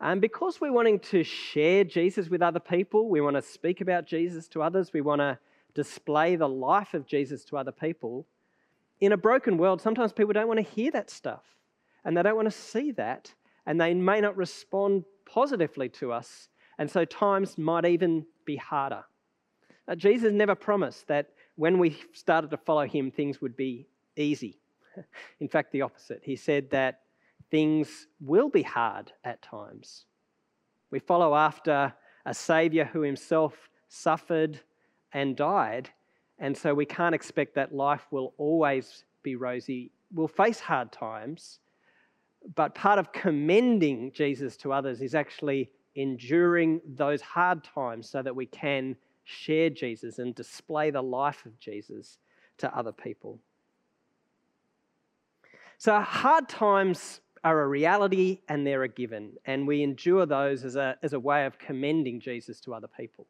And 0.00 0.20
because 0.20 0.60
we're 0.60 0.72
wanting 0.72 0.98
to 1.00 1.22
share 1.22 1.84
Jesus 1.84 2.28
with 2.28 2.42
other 2.42 2.60
people, 2.60 3.08
we 3.08 3.20
want 3.20 3.36
to 3.36 3.42
speak 3.42 3.80
about 3.80 4.06
Jesus 4.06 4.48
to 4.48 4.62
others, 4.62 4.92
we 4.92 5.00
want 5.00 5.20
to 5.20 5.38
display 5.74 6.36
the 6.36 6.48
life 6.48 6.94
of 6.94 7.06
Jesus 7.06 7.44
to 7.46 7.56
other 7.56 7.72
people. 7.72 8.26
In 9.00 9.12
a 9.12 9.16
broken 9.16 9.58
world, 9.58 9.80
sometimes 9.80 10.12
people 10.12 10.32
don't 10.32 10.48
want 10.48 10.58
to 10.58 10.74
hear 10.74 10.90
that 10.92 11.10
stuff 11.10 11.42
and 12.04 12.16
they 12.16 12.22
don't 12.22 12.36
want 12.36 12.50
to 12.50 12.58
see 12.58 12.92
that, 12.92 13.32
and 13.66 13.80
they 13.80 13.94
may 13.94 14.20
not 14.20 14.36
respond 14.36 15.04
positively 15.24 15.88
to 15.88 16.12
us. 16.12 16.48
And 16.78 16.90
so 16.90 17.04
times 17.04 17.56
might 17.56 17.86
even 17.86 18.26
be 18.44 18.56
harder. 18.56 19.04
Uh, 19.88 19.94
Jesus 19.94 20.32
never 20.32 20.54
promised 20.54 21.08
that 21.08 21.30
when 21.56 21.78
we 21.78 21.96
started 22.12 22.50
to 22.50 22.56
follow 22.56 22.86
him, 22.86 23.10
things 23.10 23.40
would 23.40 23.56
be 23.56 23.86
easy. 24.16 24.58
In 25.40 25.48
fact, 25.48 25.72
the 25.72 25.82
opposite. 25.82 26.20
He 26.22 26.36
said 26.36 26.70
that 26.70 27.00
things 27.54 28.08
will 28.20 28.48
be 28.48 28.62
hard 28.62 29.12
at 29.22 29.40
times. 29.40 30.06
We 30.90 30.98
follow 30.98 31.36
after 31.36 31.94
a 32.26 32.34
Saviour 32.34 32.84
who 32.84 33.02
himself 33.02 33.70
suffered 33.86 34.58
and 35.12 35.36
died, 35.36 35.88
and 36.40 36.56
so 36.56 36.74
we 36.74 36.84
can't 36.84 37.14
expect 37.14 37.54
that 37.54 37.72
life 37.72 38.08
will 38.10 38.34
always 38.38 39.04
be 39.22 39.36
rosy. 39.36 39.92
We'll 40.12 40.26
face 40.26 40.58
hard 40.58 40.90
times, 40.90 41.60
but 42.56 42.74
part 42.74 42.98
of 42.98 43.12
commending 43.12 44.10
Jesus 44.10 44.56
to 44.56 44.72
others 44.72 45.00
is 45.00 45.14
actually 45.14 45.70
enduring 45.94 46.80
those 46.84 47.22
hard 47.22 47.62
times 47.62 48.10
so 48.10 48.20
that 48.20 48.34
we 48.34 48.46
can 48.46 48.96
share 49.22 49.70
Jesus 49.70 50.18
and 50.18 50.34
display 50.34 50.90
the 50.90 51.02
life 51.02 51.46
of 51.46 51.56
Jesus 51.60 52.18
to 52.58 52.76
other 52.76 52.90
people. 52.90 53.38
So, 55.78 56.00
hard 56.00 56.48
times 56.48 57.20
are 57.44 57.60
a 57.60 57.68
reality 57.68 58.40
and 58.48 58.66
they're 58.66 58.82
a 58.82 58.88
given, 58.88 59.34
and 59.44 59.68
we 59.68 59.82
endure 59.82 60.26
those 60.26 60.64
as 60.64 60.76
a, 60.76 60.96
as 61.02 61.12
a 61.12 61.20
way 61.20 61.44
of 61.44 61.58
commending 61.58 62.18
Jesus 62.18 62.60
to 62.62 62.74
other 62.74 62.88
people. 62.88 63.26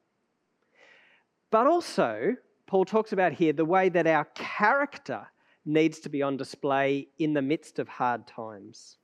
But 1.50 1.66
also, 1.66 2.36
Paul 2.66 2.84
talks 2.84 3.12
about 3.12 3.32
here 3.32 3.52
the 3.52 3.64
way 3.64 3.88
that 3.90 4.06
our 4.06 4.24
character 4.34 5.26
needs 5.66 5.98
to 6.00 6.08
be 6.08 6.22
on 6.22 6.36
display 6.36 7.08
in 7.18 7.32
the 7.32 7.42
midst 7.42 7.78
of 7.78 7.88
hard 7.88 8.26
times. 8.26 8.98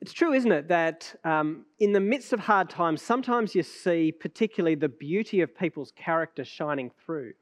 It's 0.00 0.12
true, 0.12 0.32
isn't 0.32 0.50
it, 0.50 0.68
that 0.68 1.14
um, 1.24 1.64
in 1.78 1.92
the 1.92 2.00
midst 2.00 2.32
of 2.32 2.40
hard 2.40 2.68
times, 2.68 3.02
sometimes 3.02 3.54
you 3.54 3.62
see 3.62 4.10
particularly 4.10 4.74
the 4.74 4.88
beauty 4.88 5.40
of 5.42 5.56
people's 5.56 5.92
character 5.92 6.44
shining 6.44 6.90
through. 7.04 7.34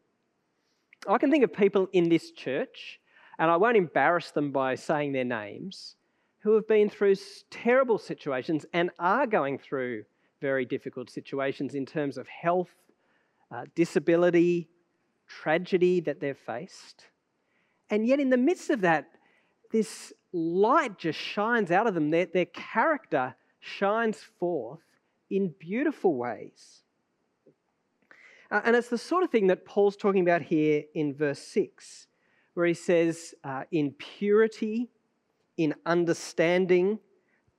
I 1.09 1.17
can 1.17 1.31
think 1.31 1.43
of 1.43 1.55
people 1.55 1.89
in 1.93 2.11
this 2.11 2.33
church, 2.33 3.00
and 3.41 3.51
I 3.51 3.57
won't 3.57 3.79
embarrass 3.79 4.31
them 4.31 4.53
by 4.53 4.75
saying 4.75 5.13
their 5.13 5.25
names, 5.25 5.97
who 6.41 6.55
have 6.55 6.69
been 6.69 6.91
through 6.91 7.17
terrible 7.51 7.97
situations 7.97 8.67
and 8.75 8.91
are 8.99 9.27
going 9.27 9.59
through 9.59 10.05
very 10.43 10.67
difficult 10.67 11.09
situations 11.09 11.75
in 11.75 11.87
terms 11.87 12.19
of 12.19 12.29
health, 12.29 12.71
uh, 13.51 13.65
disability, 13.75 14.69
tragedy 15.27 16.01
that 16.01 16.21
they've 16.21 16.37
faced. 16.37 17.07
And 17.89 18.07
yet, 18.07 18.21
in 18.21 18.29
the 18.29 18.37
midst 18.37 18.69
of 18.69 18.83
that, 18.83 19.07
this 19.73 20.13
light 20.33 20.99
just 20.99 21.19
shines 21.19 21.71
out 21.71 21.87
of 21.87 21.95
them. 21.95 22.11
Their, 22.11 22.27
their 22.27 22.47
character 22.47 23.35
shines 23.59 24.19
forth 24.39 24.81
in 25.31 25.55
beautiful 25.59 26.15
ways. 26.15 26.83
Uh, 28.51 28.61
and 28.65 28.77
it's 28.77 28.89
the 28.89 28.99
sort 28.99 29.25
of 29.25 29.31
thing 29.31 29.47
that 29.47 29.65
Paul's 29.65 29.97
talking 29.97 30.23
about 30.23 30.43
here 30.43 30.83
in 30.95 31.15
verse 31.15 31.41
6, 31.41 32.07
where 32.55 32.67
he 32.67 32.75
says, 32.75 33.35
uh, 33.45 33.65
in 33.71 33.93
purity, 33.93 34.89
in 35.57 35.75
understanding, 35.87 36.99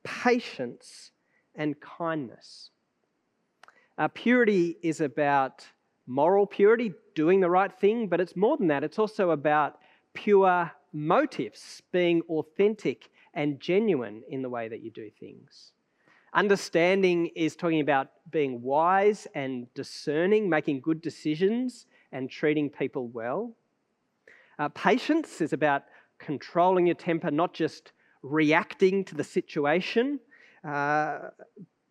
patience, 0.04 1.12
and 1.56 1.80
kindness. 1.80 2.70
Uh, 3.98 4.08
purity 4.08 4.78
is 4.82 5.02
about 5.02 5.66
moral 6.08 6.46
purity, 6.46 6.94
doing 7.16 7.40
the 7.40 7.50
right 7.50 7.72
thing, 7.80 8.08
but 8.08 8.20
it's 8.20 8.36
more 8.36 8.58
than 8.58 8.68
that. 8.68 8.84
It's 8.84 9.00
also 9.00 9.32
about 9.32 9.80
pure 10.14 10.72
motives, 10.94 11.82
being 11.92 12.22
authentic 12.30 13.10
and 13.34 13.60
genuine 13.60 14.24
in 14.30 14.42
the 14.42 14.50
way 14.50 14.68
that 14.68 14.82
you 14.82 14.92
do 14.92 15.10
things. 15.20 15.74
Understanding 16.34 17.28
is 17.36 17.56
talking 17.56 17.82
about 17.82 18.08
being 18.32 18.62
wise 18.62 19.28
and 19.36 19.72
discerning, 19.74 20.50
making 20.50 20.80
good 20.82 21.02
decisions, 21.02 21.86
and 22.12 22.30
treating 22.30 22.70
people 22.70 23.08
well. 23.10 23.54
Uh, 24.62 24.70
patience 24.70 25.42
is 25.42 25.54
about 25.54 25.86
controlling 26.20 26.86
your 26.86 26.94
temper, 26.94 27.32
not 27.32 27.52
just 27.52 27.94
reacting 28.22 29.04
to 29.04 29.16
the 29.16 29.24
situation, 29.24 30.20
uh, 30.64 31.18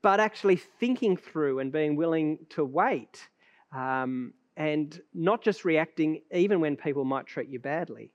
but 0.02 0.20
actually 0.20 0.54
thinking 0.54 1.16
through 1.16 1.58
and 1.58 1.72
being 1.72 1.96
willing 1.96 2.38
to 2.48 2.64
wait 2.64 3.28
um, 3.74 4.32
and 4.56 5.00
not 5.12 5.42
just 5.42 5.64
reacting 5.64 6.22
even 6.32 6.60
when 6.60 6.76
people 6.76 7.04
might 7.04 7.26
treat 7.26 7.48
you 7.48 7.58
badly. 7.58 8.12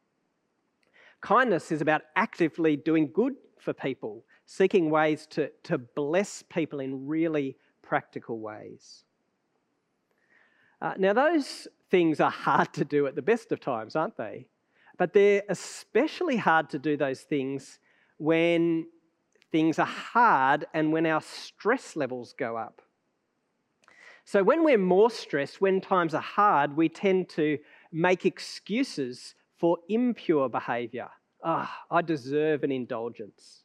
Kindness 1.20 1.70
is 1.70 1.82
about 1.82 2.04
actively 2.16 2.78
doing 2.78 3.12
good 3.12 3.34
for 3.60 3.74
people, 3.74 4.24
seeking 4.46 4.90
ways 4.90 5.28
to, 5.32 5.52
to 5.64 5.78
bless 5.78 6.44
people 6.44 6.80
in 6.80 7.06
really 7.06 7.58
practical 7.82 8.40
ways. 8.40 9.04
Uh, 10.82 10.94
now, 10.98 11.14
those 11.14 11.68
things 11.90 12.20
are 12.20 12.32
hard 12.32 12.74
to 12.74 12.86
do 12.86 13.08
at 13.08 13.16
the 13.16 13.22
best 13.22 13.52
of 13.52 13.60
times, 13.60 13.96
aren't 13.96 14.18
they? 14.18 14.48
But 14.98 15.14
they're 15.14 15.44
especially 15.50 16.38
hard 16.38 16.70
to 16.72 16.80
do 16.80 16.98
those 16.98 17.22
things 17.22 17.80
when 18.18 18.88
things 19.52 19.80
are 19.80 19.86
hard 19.86 20.66
and 20.74 20.92
when 20.92 21.06
our 21.06 21.22
stress 21.22 21.96
levels 21.96 22.34
go 22.38 22.58
up. 22.58 22.82
So, 24.26 24.44
when 24.44 24.64
we're 24.64 24.78
more 24.78 25.12
stressed, 25.12 25.62
when 25.62 25.82
times 25.82 26.14
are 26.14 26.22
hard, 26.22 26.76
we 26.76 26.90
tend 26.90 27.30
to 27.30 27.60
make 27.92 28.26
excuses 28.26 29.36
for 29.58 29.78
impure 29.88 30.50
behavior. 30.50 31.10
Ah, 31.44 31.84
oh, 31.92 31.98
I 31.98 32.02
deserve 32.02 32.64
an 32.64 32.72
indulgence. 32.72 33.64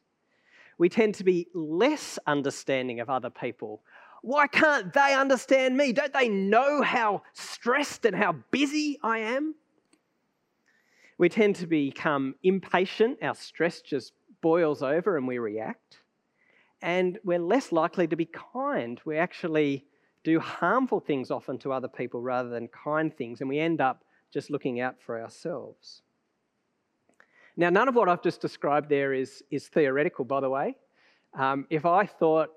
We 0.77 0.87
tend 0.87 1.15
to 1.15 1.23
be 1.23 1.47
less 1.53 2.19
understanding 2.27 2.99
of 2.99 3.09
other 3.09 3.29
people. 3.29 3.81
Why 4.21 4.47
can't 4.47 4.93
they 4.93 5.15
understand 5.15 5.75
me? 5.75 5.93
Don't 5.93 6.13
they 6.13 6.29
know 6.29 6.81
how 6.81 7.23
stressed 7.33 8.05
and 8.05 8.15
how 8.15 8.33
busy 8.51 8.99
I 9.01 9.19
am? 9.19 9.55
We 11.17 11.29
tend 11.29 11.55
to 11.57 11.67
become 11.67 12.35
impatient. 12.43 13.19
Our 13.21 13.35
stress 13.35 13.81
just 13.81 14.13
boils 14.41 14.83
over 14.83 15.17
and 15.17 15.27
we 15.27 15.37
react. 15.37 15.97
And 16.81 17.19
we're 17.23 17.39
less 17.39 17.71
likely 17.71 18.07
to 18.07 18.15
be 18.15 18.25
kind. 18.25 18.99
We 19.05 19.17
actually 19.17 19.85
do 20.23 20.39
harmful 20.39 20.99
things 20.99 21.31
often 21.31 21.57
to 21.59 21.73
other 21.73 21.87
people 21.87 22.21
rather 22.21 22.49
than 22.49 22.67
kind 22.67 23.15
things, 23.15 23.41
and 23.41 23.49
we 23.49 23.59
end 23.59 23.81
up 23.81 24.03
just 24.31 24.49
looking 24.49 24.79
out 24.79 24.95
for 24.99 25.19
ourselves. 25.19 26.01
Now, 27.57 27.69
none 27.69 27.87
of 27.87 27.95
what 27.95 28.07
I've 28.07 28.23
just 28.23 28.39
described 28.39 28.89
there 28.89 29.13
is, 29.13 29.43
is 29.51 29.67
theoretical, 29.67 30.25
by 30.25 30.39
the 30.39 30.49
way. 30.49 30.75
Um, 31.37 31.65
if 31.69 31.85
I 31.85 32.05
thought, 32.05 32.49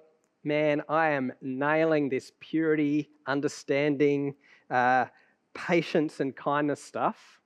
man, 0.44 0.82
I 0.88 1.10
am 1.10 1.32
nailing 1.40 2.08
this 2.08 2.32
purity, 2.40 3.10
understanding, 3.26 4.34
uh, 4.70 5.06
patience, 5.54 6.20
and 6.20 6.34
kindness 6.34 6.82
stuff, 6.82 7.40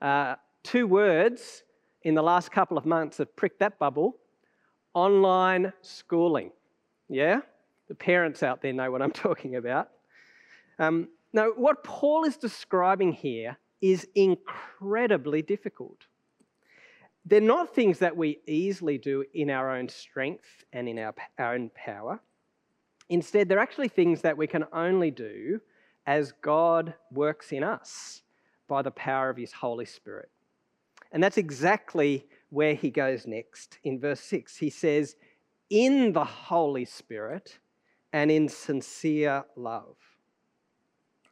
uh, 0.00 0.36
two 0.62 0.86
words 0.86 1.64
in 2.02 2.14
the 2.14 2.22
last 2.22 2.50
couple 2.50 2.78
of 2.78 2.86
months 2.86 3.18
have 3.18 3.34
pricked 3.36 3.60
that 3.60 3.78
bubble 3.78 4.16
online 4.94 5.72
schooling. 5.82 6.50
Yeah? 7.08 7.40
The 7.88 7.94
parents 7.94 8.42
out 8.42 8.62
there 8.62 8.72
know 8.72 8.90
what 8.90 9.02
I'm 9.02 9.12
talking 9.12 9.56
about. 9.56 9.90
Um, 10.78 11.08
now, 11.32 11.50
what 11.50 11.84
Paul 11.84 12.24
is 12.24 12.36
describing 12.36 13.12
here 13.12 13.56
is 13.80 14.06
incredibly 14.14 15.42
difficult. 15.42 16.06
They're 17.24 17.40
not 17.40 17.74
things 17.74 17.98
that 17.98 18.16
we 18.16 18.40
easily 18.46 18.98
do 18.98 19.24
in 19.34 19.50
our 19.50 19.70
own 19.70 19.88
strength 19.88 20.64
and 20.72 20.88
in 20.88 20.98
our, 20.98 21.14
our 21.38 21.54
own 21.54 21.70
power. 21.74 22.20
Instead, 23.08 23.48
they're 23.48 23.58
actually 23.58 23.88
things 23.88 24.22
that 24.22 24.36
we 24.36 24.46
can 24.46 24.64
only 24.72 25.10
do 25.10 25.60
as 26.06 26.32
God 26.40 26.94
works 27.12 27.52
in 27.52 27.62
us 27.62 28.22
by 28.68 28.82
the 28.82 28.90
power 28.90 29.28
of 29.28 29.36
His 29.36 29.52
Holy 29.52 29.84
Spirit. 29.84 30.30
And 31.12 31.22
that's 31.22 31.38
exactly 31.38 32.26
where 32.50 32.74
he 32.74 32.90
goes 32.90 33.26
next 33.26 33.78
in 33.84 33.98
verse 33.98 34.20
6. 34.20 34.56
He 34.56 34.70
says, 34.70 35.16
In 35.68 36.12
the 36.12 36.24
Holy 36.24 36.84
Spirit 36.84 37.58
and 38.12 38.30
in 38.30 38.48
sincere 38.48 39.44
love. 39.56 39.96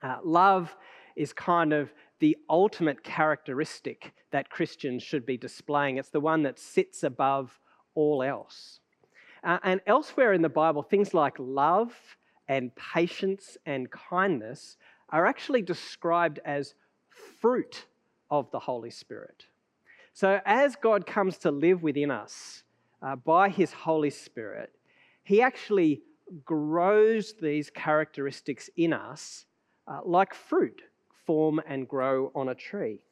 Uh, 0.03 0.19
love 0.23 0.77
is 1.17 1.33
kind 1.33 1.73
of 1.73 1.93
the 2.21 2.37
ultimate 2.49 3.03
characteristic 3.03 4.13
that 4.31 4.51
Christians 4.51 5.03
should 5.03 5.25
be 5.25 5.37
displaying. 5.37 5.97
It's 5.97 6.11
the 6.11 6.21
one 6.21 6.43
that 6.43 6.59
sits 6.59 7.03
above 7.03 7.59
all 7.95 8.23
else. 8.23 8.81
Uh, 9.45 9.59
and 9.63 9.81
elsewhere 9.87 10.33
in 10.33 10.43
the 10.43 10.49
Bible, 10.49 10.83
things 10.83 11.15
like 11.15 11.35
love 11.39 11.93
and 12.49 12.75
patience 12.75 13.57
and 13.67 13.91
kindness 13.91 14.77
are 15.11 15.27
actually 15.27 15.63
described 15.63 16.41
as 16.45 16.75
fruit 17.41 17.87
of 18.31 18.51
the 18.51 18.59
Holy 18.59 18.91
Spirit. 18.91 19.45
So, 20.13 20.41
as 20.45 20.75
God 20.77 21.07
comes 21.07 21.39
to 21.39 21.51
live 21.51 21.83
within 21.83 22.11
us 22.11 22.65
uh, 23.01 23.17
by 23.17 23.49
His 23.49 23.73
Holy 23.73 24.11
Spirit, 24.11 24.73
He 25.23 25.41
actually 25.41 26.03
grows 26.45 27.35
these 27.41 27.71
characteristics 27.71 28.69
in 28.77 28.93
us 28.93 29.47
uh, 29.87 30.01
like 30.05 30.35
fruit 30.35 30.83
form 31.29 31.61
and 31.69 31.87
grow 31.87 32.33
on 32.35 32.49
a 32.49 32.55
tree. 32.55 33.05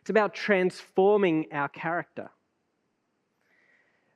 It's 0.00 0.08
about 0.08 0.32
transforming 0.32 1.44
our 1.52 1.68
character. 1.68 2.30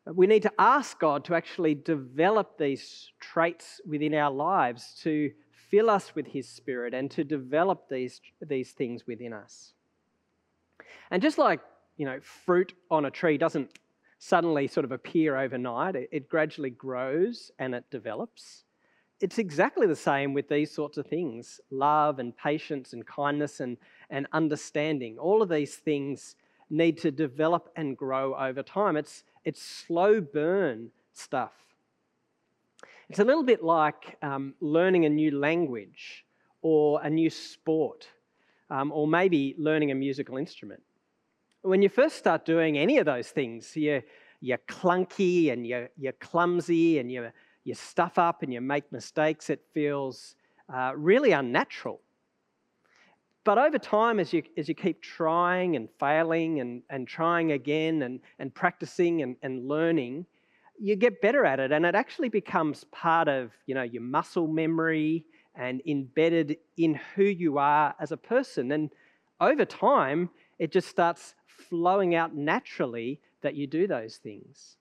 We 0.07 0.27
need 0.27 0.45
to 0.45 0.53
ask 0.59 0.99
God 0.99 1.27
to 1.27 1.35
actually 1.35 1.75
develop 1.75 2.57
these 2.57 3.13
traits 3.21 3.83
within 3.87 4.15
our 4.15 4.31
lives 4.31 4.99
to 5.03 5.31
fill 5.51 5.91
us 5.91 6.15
with 6.15 6.27
His 6.27 6.49
Spirit 6.49 6.95
and 6.95 7.11
to 7.11 7.23
develop 7.23 7.91
these, 7.91 8.23
these 8.41 8.73
things 8.73 9.07
within 9.07 9.35
us. 9.35 9.75
And 11.11 11.21
just 11.21 11.37
like, 11.37 11.61
you 11.99 12.07
know, 12.07 12.19
fruit 12.47 12.73
on 12.91 13.05
a 13.05 13.11
tree 13.11 13.37
doesn't 13.37 13.79
suddenly 14.19 14.69
sort 14.69 14.85
of 14.85 14.93
appear 14.93 15.37
overnight, 15.37 15.97
it, 15.97 16.09
it 16.11 16.31
gradually 16.31 16.71
grows 16.71 17.51
and 17.59 17.75
it 17.75 17.85
develops. 17.91 18.64
It's 19.21 19.39
exactly 19.39 19.87
the 19.87 19.97
same 19.97 20.35
with 20.35 20.49
these 20.49 20.71
sorts 20.71 20.99
of 20.99 21.07
things 21.07 21.61
love 21.71 22.19
and 22.19 22.37
patience 22.37 22.93
and 22.93 23.07
kindness 23.07 23.61
and, 23.61 23.77
and 24.11 24.27
understanding. 24.33 25.19
All 25.19 25.41
of 25.41 25.49
these 25.49 25.77
things 25.77 26.37
need 26.71 26.99
to 26.99 27.11
develop 27.11 27.71
and 27.77 27.97
grow 27.97 28.35
over 28.35 28.63
time. 28.63 28.97
It's, 28.97 29.25
it's 29.45 29.63
slow 29.63 30.21
burn 30.21 30.91
stuff. 31.13 31.53
It's 33.09 33.19
a 33.19 33.25
little 33.25 33.45
bit 33.45 33.63
like 33.63 34.17
um, 34.23 34.55
learning 34.61 35.05
a 35.05 35.09
new 35.11 35.31
language 35.31 36.25
or 36.63 37.01
a 37.03 37.11
new 37.11 37.29
sport, 37.29 38.09
um, 38.71 38.91
or 38.91 39.07
maybe 39.07 39.55
learning 39.59 39.91
a 39.91 39.95
musical 39.95 40.39
instrument. 40.39 40.83
When 41.63 41.83
you 41.83 41.89
first 41.89 42.17
start 42.17 42.45
doing 42.45 42.79
any 42.79 42.99
of 42.99 43.05
those 43.05 43.29
things, 43.29 43.77
you're, 43.77 44.03
you're 44.41 44.59
clunky 44.59 45.53
and 45.53 45.67
you're, 45.67 45.91
you're 45.99 46.13
clumsy 46.13 46.99
and 46.99 47.13
you 47.13 47.31
you 47.65 47.75
stuff 47.75 48.19
up 48.19 48.43
and 48.43 48.53
you 48.53 48.61
make 48.61 48.91
mistakes. 48.93 49.51
It 49.51 49.63
feels 49.73 50.37
uh, 50.73 50.93
really 50.97 51.33
unnatural. 51.33 52.01
But 53.45 53.59
over 53.59 53.79
time, 53.79 54.21
as 54.21 54.33
you, 54.33 54.43
as 54.57 54.69
you 54.69 54.75
keep 54.75 55.03
trying 55.03 55.77
and 55.77 55.89
failing 56.01 56.61
and, 56.61 56.83
and 56.89 57.07
trying 57.07 57.53
again 57.53 58.03
and, 58.03 58.21
and 58.39 58.55
practicing 58.55 59.21
and, 59.23 59.37
and 59.43 59.69
learning, 59.69 60.25
you 60.79 60.97
get 60.97 61.21
better 61.21 61.45
at 61.45 61.61
it 61.61 61.71
and 61.71 61.85
it 61.85 61.95
actually 61.95 62.31
becomes 62.31 62.85
part 62.85 63.29
of 63.29 63.53
you 63.67 63.75
know, 63.75 63.83
your 63.83 64.03
muscle 64.03 64.47
memory 64.47 65.25
and 65.55 65.83
embedded 65.87 66.57
in 66.79 66.99
who 67.15 67.25
you 67.25 67.59
are 67.59 67.95
as 68.01 68.13
a 68.13 68.17
person. 68.17 68.73
And 68.73 68.91
over 69.41 69.65
time, 69.65 70.31
it 70.59 70.73
just 70.73 70.89
starts 70.89 71.35
flowing 71.47 72.15
out 72.15 72.35
naturally 72.35 73.21
that 73.43 73.55
you 73.55 73.67
do 73.67 73.87
those 73.87 74.17
things. 74.17 74.77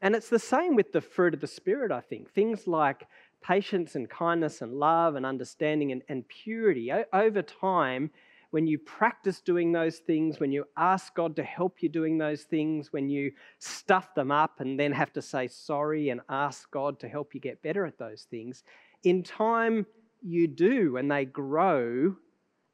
And 0.00 0.14
it's 0.14 0.28
the 0.28 0.38
same 0.38 0.76
with 0.76 0.92
the 0.92 1.00
fruit 1.00 1.34
of 1.34 1.40
the 1.40 1.46
Spirit, 1.46 1.90
I 1.90 2.00
think. 2.00 2.30
Things 2.32 2.66
like 2.66 3.06
patience 3.42 3.94
and 3.94 4.08
kindness 4.08 4.62
and 4.62 4.74
love 4.74 5.16
and 5.16 5.26
understanding 5.26 5.92
and, 5.92 6.02
and 6.08 6.26
purity. 6.28 6.92
O- 6.92 7.04
over 7.12 7.42
time, 7.42 8.10
when 8.50 8.66
you 8.66 8.78
practice 8.78 9.40
doing 9.40 9.72
those 9.72 9.98
things, 9.98 10.40
when 10.40 10.52
you 10.52 10.64
ask 10.76 11.14
God 11.14 11.36
to 11.36 11.42
help 11.42 11.82
you 11.82 11.88
doing 11.88 12.16
those 12.16 12.42
things, 12.42 12.92
when 12.92 13.08
you 13.10 13.32
stuff 13.58 14.14
them 14.14 14.30
up 14.30 14.60
and 14.60 14.78
then 14.78 14.92
have 14.92 15.12
to 15.14 15.22
say 15.22 15.48
sorry 15.48 16.08
and 16.08 16.20
ask 16.28 16.70
God 16.70 16.98
to 17.00 17.08
help 17.08 17.34
you 17.34 17.40
get 17.40 17.62
better 17.62 17.84
at 17.84 17.98
those 17.98 18.26
things, 18.30 18.62
in 19.02 19.22
time 19.22 19.86
you 20.22 20.46
do 20.46 20.96
and 20.96 21.10
they 21.10 21.24
grow 21.24 22.16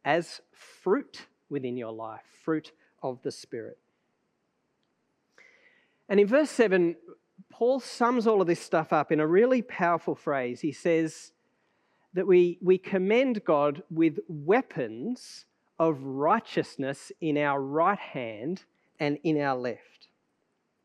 as 0.04 0.40
fruit 0.52 1.26
within 1.48 1.76
your 1.76 1.92
life, 1.92 2.22
fruit 2.44 2.72
of 3.02 3.20
the 3.22 3.32
Spirit. 3.32 3.78
And 6.08 6.20
in 6.20 6.26
verse 6.26 6.50
7, 6.50 6.96
Paul 7.50 7.80
sums 7.80 8.26
all 8.26 8.40
of 8.40 8.46
this 8.46 8.60
stuff 8.60 8.92
up 8.92 9.12
in 9.12 9.20
a 9.20 9.26
really 9.26 9.62
powerful 9.62 10.14
phrase. 10.14 10.60
He 10.60 10.72
says 10.72 11.32
that 12.12 12.26
we, 12.26 12.58
we 12.62 12.78
commend 12.78 13.44
God 13.44 13.82
with 13.90 14.18
weapons 14.28 15.46
of 15.78 16.02
righteousness 16.02 17.10
in 17.20 17.38
our 17.38 17.60
right 17.60 17.98
hand 17.98 18.64
and 19.00 19.18
in 19.24 19.40
our 19.40 19.56
left. 19.56 20.08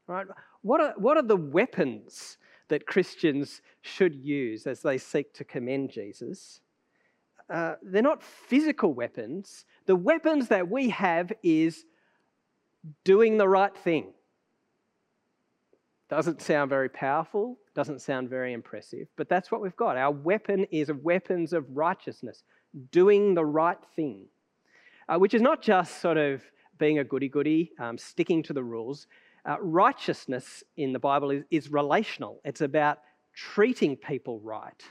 Right? 0.07 0.25
What 0.61 0.81
are, 0.81 0.93
what 0.97 1.17
are 1.17 1.23
the 1.23 1.35
weapons 1.35 2.37
that 2.69 2.87
Christians 2.87 3.61
should 3.81 4.15
use 4.15 4.65
as 4.67 4.81
they 4.81 4.97
seek 4.97 5.33
to 5.33 5.43
commend 5.43 5.91
Jesus? 5.91 6.61
Uh, 7.49 7.75
they're 7.81 8.01
not 8.01 8.23
physical 8.23 8.93
weapons. 8.93 9.65
The 9.85 9.95
weapons 9.95 10.49
that 10.49 10.69
we 10.69 10.89
have 10.89 11.31
is 11.43 11.85
doing 13.03 13.37
the 13.37 13.47
right 13.47 13.75
thing. 13.75 14.13
Doesn't 16.09 16.41
sound 16.41 16.69
very 16.69 16.89
powerful, 16.89 17.59
doesn't 17.75 18.01
sound 18.01 18.29
very 18.29 18.53
impressive, 18.53 19.07
but 19.15 19.29
that's 19.29 19.51
what 19.51 19.61
we've 19.61 19.75
got. 19.75 19.95
Our 19.95 20.11
weapon 20.11 20.65
is 20.71 20.91
weapons 20.91 21.53
of 21.53 21.65
righteousness, 21.69 22.43
doing 22.91 23.35
the 23.35 23.45
right 23.45 23.77
thing, 23.95 24.25
uh, 25.07 25.17
which 25.17 25.35
is 25.35 25.41
not 25.41 25.61
just 25.61 26.01
sort 26.01 26.17
of 26.17 26.41
being 26.79 26.97
a 26.97 27.03
goody 27.03 27.29
goody, 27.29 27.71
um, 27.79 27.97
sticking 27.97 28.41
to 28.43 28.53
the 28.53 28.63
rules. 28.63 29.05
Uh, 29.47 29.57
righteousness 29.61 30.63
in 30.77 30.93
the 30.93 30.99
Bible 30.99 31.29
is, 31.29 31.43
is, 31.51 31.71
relational, 31.71 32.41
it's 32.43 32.61
about 32.61 32.99
treating 33.35 33.95
people 33.95 34.39
right, 34.39 34.83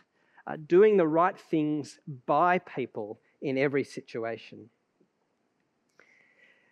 uh, 0.46 0.56
doing 0.68 0.96
the 0.96 1.06
right 1.06 1.38
things 1.38 1.98
by 2.26 2.58
people 2.60 3.18
in 3.42 3.58
every 3.58 3.82
situation. 3.82 4.70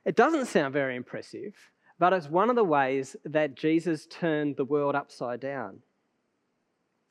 It 0.05 0.15
doesn't 0.15 0.47
sound 0.47 0.73
very 0.73 0.95
impressive, 0.95 1.55
but 1.99 2.13
it's 2.13 2.29
one 2.29 2.51
of 2.51 2.57
the 2.57 2.65
ways 2.65 3.17
that 3.25 3.57
Jesus 3.57 4.07
turned 4.07 4.57
the 4.57 4.65
world 4.65 4.95
upside 4.95 5.41
down. 5.41 5.81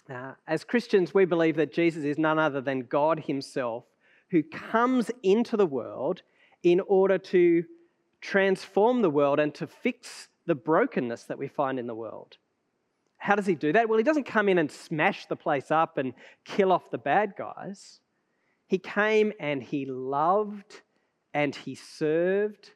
Uh, 0.09 0.33
as 0.47 0.63
Christians, 0.63 1.13
we 1.13 1.25
believe 1.25 1.55
that 1.55 1.73
Jesus 1.73 2.03
is 2.03 2.17
none 2.17 2.37
other 2.37 2.61
than 2.61 2.81
God 2.81 3.21
Himself 3.21 3.85
who 4.29 4.43
comes 4.43 5.09
into 5.23 5.57
the 5.57 5.65
world 5.65 6.21
in 6.61 6.79
order 6.81 7.17
to 7.17 7.63
transform 8.21 9.01
the 9.01 9.09
world 9.09 9.39
and 9.39 9.53
to 9.55 9.67
fix 9.67 10.29
the 10.45 10.55
brokenness 10.55 11.23
that 11.23 11.37
we 11.37 11.47
find 11.47 11.79
in 11.79 11.87
the 11.87 11.95
world. 11.95 12.37
How 13.17 13.35
does 13.35 13.47
He 13.47 13.55
do 13.55 13.73
that? 13.73 13.89
Well, 13.89 13.97
He 13.97 14.03
doesn't 14.03 14.25
come 14.25 14.49
in 14.49 14.59
and 14.59 14.71
smash 14.71 15.25
the 15.25 15.35
place 15.35 15.71
up 15.71 15.97
and 15.97 16.13
kill 16.43 16.71
off 16.71 16.91
the 16.91 16.97
bad 16.99 17.33
guys. 17.37 17.99
He 18.67 18.77
came 18.77 19.33
and 19.39 19.63
He 19.63 19.85
loved 19.85 20.81
and 21.33 21.55
He 21.55 21.73
served, 21.73 22.71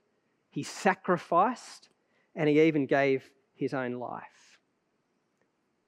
He 0.50 0.64
sacrificed, 0.64 1.89
and 2.40 2.48
he 2.48 2.62
even 2.62 2.86
gave 2.86 3.30
his 3.54 3.74
own 3.74 4.00
life. 4.00 4.24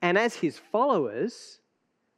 And 0.02 0.18
as 0.18 0.36
his 0.36 0.58
followers, 0.58 1.62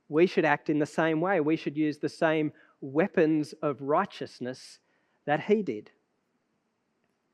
we 0.09 0.25
should 0.25 0.43
act 0.43 0.71
in 0.71 0.79
the 0.79 0.87
same 0.87 1.21
way. 1.21 1.39
We 1.39 1.55
should 1.55 1.77
use 1.77 1.99
the 1.99 2.09
same 2.09 2.51
weapons 2.81 3.53
of 3.61 3.79
righteousness 3.79 4.79
that 5.27 5.41
he 5.41 5.61
did. 5.61 5.91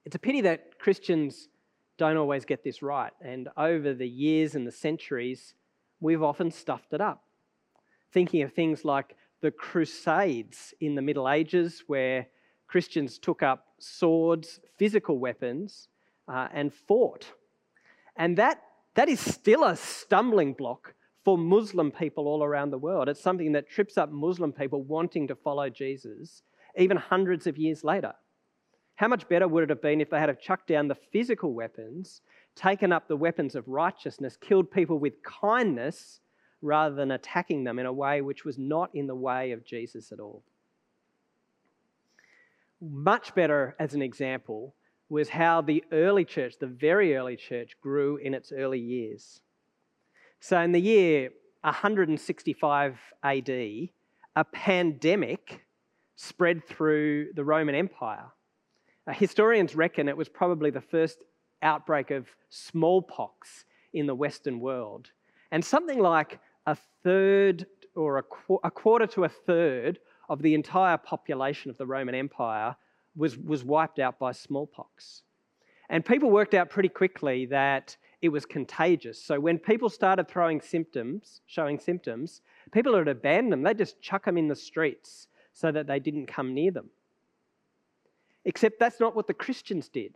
It's 0.03 0.17
a 0.17 0.19
pity 0.19 0.41
that 0.41 0.77
Christians 0.77 1.47
don't 1.97 2.17
always 2.17 2.43
get 2.43 2.65
this 2.65 2.81
right. 2.81 3.13
And 3.21 3.47
over 3.55 3.93
the 3.93 4.07
years 4.07 4.55
and 4.55 4.67
the 4.67 4.71
centuries, 4.71 5.53
we've 6.01 6.21
often 6.21 6.51
stuffed 6.51 6.91
it 6.91 6.99
up. 6.99 7.23
Thinking 8.11 8.41
of 8.41 8.51
things 8.51 8.83
like 8.83 9.15
the 9.39 9.51
Crusades 9.51 10.73
in 10.81 10.95
the 10.95 11.01
Middle 11.01 11.29
Ages, 11.29 11.85
where 11.87 12.27
Christians 12.67 13.19
took 13.19 13.41
up 13.41 13.67
swords, 13.79 14.59
physical 14.77 15.17
weapons, 15.17 15.87
uh, 16.29 16.47
and 16.53 16.73
fought. 16.73 17.25
And 18.15 18.37
that, 18.37 18.61
that 18.95 19.09
is 19.09 19.19
still 19.19 19.63
a 19.63 19.75
stumbling 19.75 20.53
block 20.53 20.93
for 21.25 21.37
Muslim 21.37 21.91
people 21.91 22.27
all 22.27 22.43
around 22.43 22.71
the 22.71 22.77
world. 22.77 23.09
It's 23.09 23.21
something 23.21 23.51
that 23.53 23.69
trips 23.69 23.97
up 23.97 24.11
Muslim 24.11 24.51
people 24.51 24.83
wanting 24.83 25.27
to 25.27 25.35
follow 25.35 25.69
Jesus, 25.69 26.43
even 26.77 26.97
hundreds 26.97 27.47
of 27.47 27.57
years 27.57 27.83
later. 27.83 28.13
How 28.95 29.07
much 29.07 29.29
better 29.29 29.47
would 29.47 29.63
it 29.63 29.69
have 29.69 29.81
been 29.81 30.01
if 30.01 30.09
they 30.09 30.19
had 30.19 30.39
chucked 30.41 30.67
down 30.67 30.87
the 30.87 30.97
physical 31.13 31.53
weapons, 31.53 32.21
taken 32.55 32.91
up 32.91 33.07
the 33.07 33.15
weapons 33.15 33.55
of 33.55 33.67
righteousness, 33.67 34.37
killed 34.37 34.69
people 34.69 34.99
with 34.99 35.23
kindness, 35.23 36.19
rather 36.61 36.95
than 36.95 37.11
attacking 37.11 37.63
them 37.63 37.79
in 37.79 37.85
a 37.85 37.93
way 37.93 38.21
which 38.21 38.43
was 38.43 38.57
not 38.57 38.89
in 38.93 39.07
the 39.07 39.15
way 39.15 39.51
of 39.53 39.65
Jesus 39.65 40.11
at 40.11 40.19
all? 40.19 40.43
Much 42.81 43.33
better, 43.33 43.75
as 43.79 43.93
an 43.93 44.01
example, 44.01 44.75
was 45.09 45.29
how 45.29 45.61
the 45.61 45.83
early 45.91 46.23
church, 46.23 46.55
the 46.59 46.67
very 46.67 47.15
early 47.15 47.35
church, 47.35 47.75
grew 47.81 48.17
in 48.17 48.33
its 48.33 48.51
early 48.51 48.79
years. 48.79 49.41
So, 50.39 50.59
in 50.61 50.71
the 50.71 50.79
year 50.79 51.31
165 51.61 52.97
AD, 53.23 53.49
a 53.49 54.43
pandemic 54.53 55.65
spread 56.15 56.65
through 56.67 57.33
the 57.33 57.43
Roman 57.43 57.75
Empire. 57.75 58.27
Uh, 59.07 59.13
historians 59.13 59.75
reckon 59.75 60.07
it 60.07 60.15
was 60.15 60.29
probably 60.29 60.69
the 60.69 60.81
first 60.81 61.19
outbreak 61.61 62.11
of 62.11 62.27
smallpox 62.49 63.65
in 63.93 64.05
the 64.05 64.15
Western 64.15 64.59
world. 64.59 65.11
And 65.51 65.63
something 65.63 65.99
like 65.99 66.39
a 66.65 66.77
third 67.03 67.65
or 67.95 68.17
a, 68.17 68.23
qu- 68.23 68.59
a 68.63 68.71
quarter 68.71 69.07
to 69.07 69.23
a 69.23 69.29
third 69.29 69.99
of 70.29 70.41
the 70.41 70.53
entire 70.53 70.97
population 70.97 71.71
of 71.71 71.77
the 71.77 71.87
Roman 71.87 72.15
Empire 72.15 72.75
was, 73.19 73.37
was 73.37 73.63
wiped 73.63 73.99
out 73.99 74.17
by 74.17 74.31
smallpox. 74.31 75.23
And 75.89 76.05
people 76.05 76.31
worked 76.31 76.53
out 76.53 76.69
pretty 76.69 76.89
quickly 76.89 77.45
that 77.47 77.97
it 78.21 78.29
was 78.29 78.45
contagious. 78.45 79.21
So 79.21 79.39
when 79.39 79.57
people 79.57 79.89
started 79.89 80.27
throwing 80.27 80.61
symptoms, 80.61 81.41
showing 81.45 81.79
symptoms, 81.79 82.41
people 82.71 82.93
would 82.93 83.07
abandon 83.07 83.49
them. 83.49 83.63
They'd 83.63 83.77
just 83.77 84.01
chuck 84.01 84.25
them 84.25 84.37
in 84.37 84.47
the 84.47 84.55
streets 84.55 85.27
so 85.53 85.71
that 85.71 85.85
they 85.85 85.99
didn't 85.99 86.27
come 86.27 86.53
near 86.53 86.71
them. 86.71 86.89
Except 88.45 88.79
that's 88.79 88.99
not 88.99 89.15
what 89.15 89.27
the 89.27 89.33
Christians 89.33 89.89
did. 89.89 90.15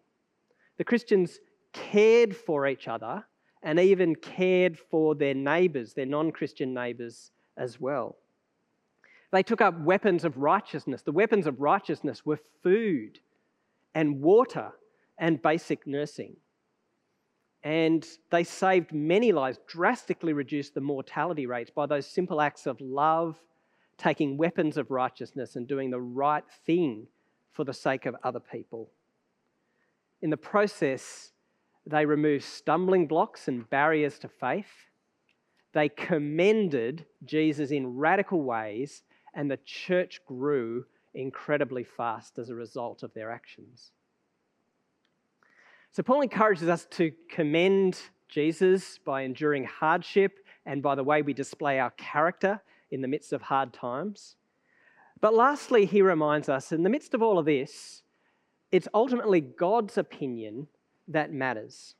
The 0.77 0.85
Christians 0.85 1.39
cared 1.73 2.35
for 2.35 2.67
each 2.67 2.87
other 2.87 3.25
and 3.61 3.79
even 3.79 4.15
cared 4.15 4.77
for 4.77 5.15
their 5.15 5.33
neighbours, 5.33 5.93
their 5.93 6.05
non 6.05 6.31
Christian 6.31 6.73
neighbours 6.73 7.31
as 7.57 7.81
well. 7.81 8.17
They 9.33 9.41
took 9.41 9.61
up 9.61 9.81
weapons 9.81 10.25
of 10.25 10.37
righteousness. 10.37 11.01
The 11.01 11.11
weapons 11.11 11.47
of 11.47 11.59
righteousness 11.59 12.23
were 12.23 12.39
food 12.61 13.17
and 13.95 14.21
water 14.21 14.73
and 15.17 15.41
basic 15.41 15.87
nursing. 15.87 16.35
And 17.63 18.07
they 18.29 18.43
saved 18.43 18.93
many 18.93 19.31
lives, 19.31 19.57
drastically 19.67 20.33
reduced 20.33 20.75
the 20.75 20.81
mortality 20.81 21.47
rates 21.47 21.71
by 21.71 21.87
those 21.87 22.05
simple 22.05 22.41
acts 22.41 22.67
of 22.67 22.79
love, 22.79 23.39
taking 23.97 24.37
weapons 24.37 24.77
of 24.77 24.91
righteousness, 24.91 25.55
and 25.55 25.67
doing 25.67 25.89
the 25.89 25.99
right 25.99 26.43
thing 26.67 27.07
for 27.53 27.63
the 27.63 27.73
sake 27.73 28.05
of 28.05 28.15
other 28.23 28.39
people. 28.39 28.91
In 30.21 30.29
the 30.29 30.37
process, 30.37 31.31
they 31.87 32.05
removed 32.05 32.43
stumbling 32.43 33.07
blocks 33.07 33.47
and 33.47 33.67
barriers 33.67 34.19
to 34.19 34.27
faith. 34.27 34.91
They 35.73 35.89
commended 35.89 37.07
Jesus 37.25 37.71
in 37.71 37.97
radical 37.97 38.43
ways, 38.43 39.01
and 39.33 39.49
the 39.49 39.59
church 39.65 40.21
grew 40.25 40.85
incredibly 41.13 41.83
fast 41.83 42.39
as 42.39 42.49
a 42.49 42.55
result 42.55 43.03
of 43.03 43.13
their 43.13 43.31
actions. 43.31 43.91
So, 45.91 46.01
Paul 46.01 46.21
encourages 46.21 46.69
us 46.69 46.87
to 46.91 47.11
commend 47.29 47.99
Jesus 48.27 48.97
by 48.97 49.21
enduring 49.21 49.65
hardship 49.65 50.39
and 50.65 50.81
by 50.81 50.95
the 50.95 51.03
way 51.03 51.21
we 51.21 51.33
display 51.33 51.79
our 51.79 51.91
character 51.91 52.61
in 52.89 53.01
the 53.01 53.07
midst 53.07 53.31
of 53.31 53.43
hard 53.43 53.73
times. 53.73 54.35
But 55.21 55.33
lastly, 55.33 55.85
he 55.85 56.01
reminds 56.01 56.49
us 56.49 56.71
in 56.71 56.83
the 56.83 56.89
midst 56.89 57.13
of 57.13 57.21
all 57.21 57.37
of 57.37 57.45
this, 57.45 58.01
it's 58.71 58.87
ultimately 58.93 59.39
God's 59.39 59.97
opinion 59.97 60.67
that 61.07 61.31
matters. 61.31 61.95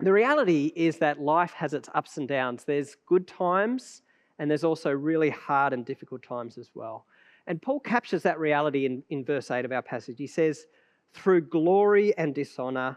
The 0.00 0.12
reality 0.12 0.72
is 0.74 0.96
that 0.98 1.20
life 1.20 1.52
has 1.52 1.74
its 1.74 1.88
ups 1.94 2.16
and 2.16 2.26
downs. 2.26 2.64
There's 2.64 2.96
good 3.06 3.28
times, 3.28 4.02
and 4.40 4.50
there's 4.50 4.64
also 4.64 4.90
really 4.90 5.28
hard 5.28 5.74
and 5.74 5.84
difficult 5.84 6.22
times 6.22 6.56
as 6.56 6.70
well. 6.74 7.04
And 7.46 7.60
Paul 7.60 7.78
captures 7.78 8.22
that 8.22 8.40
reality 8.40 8.86
in, 8.86 9.02
in 9.10 9.22
verse 9.22 9.50
8 9.50 9.66
of 9.66 9.70
our 9.70 9.82
passage. 9.82 10.16
He 10.16 10.26
says, 10.26 10.66
Through 11.12 11.42
glory 11.42 12.16
and 12.16 12.34
dishonor, 12.34 12.96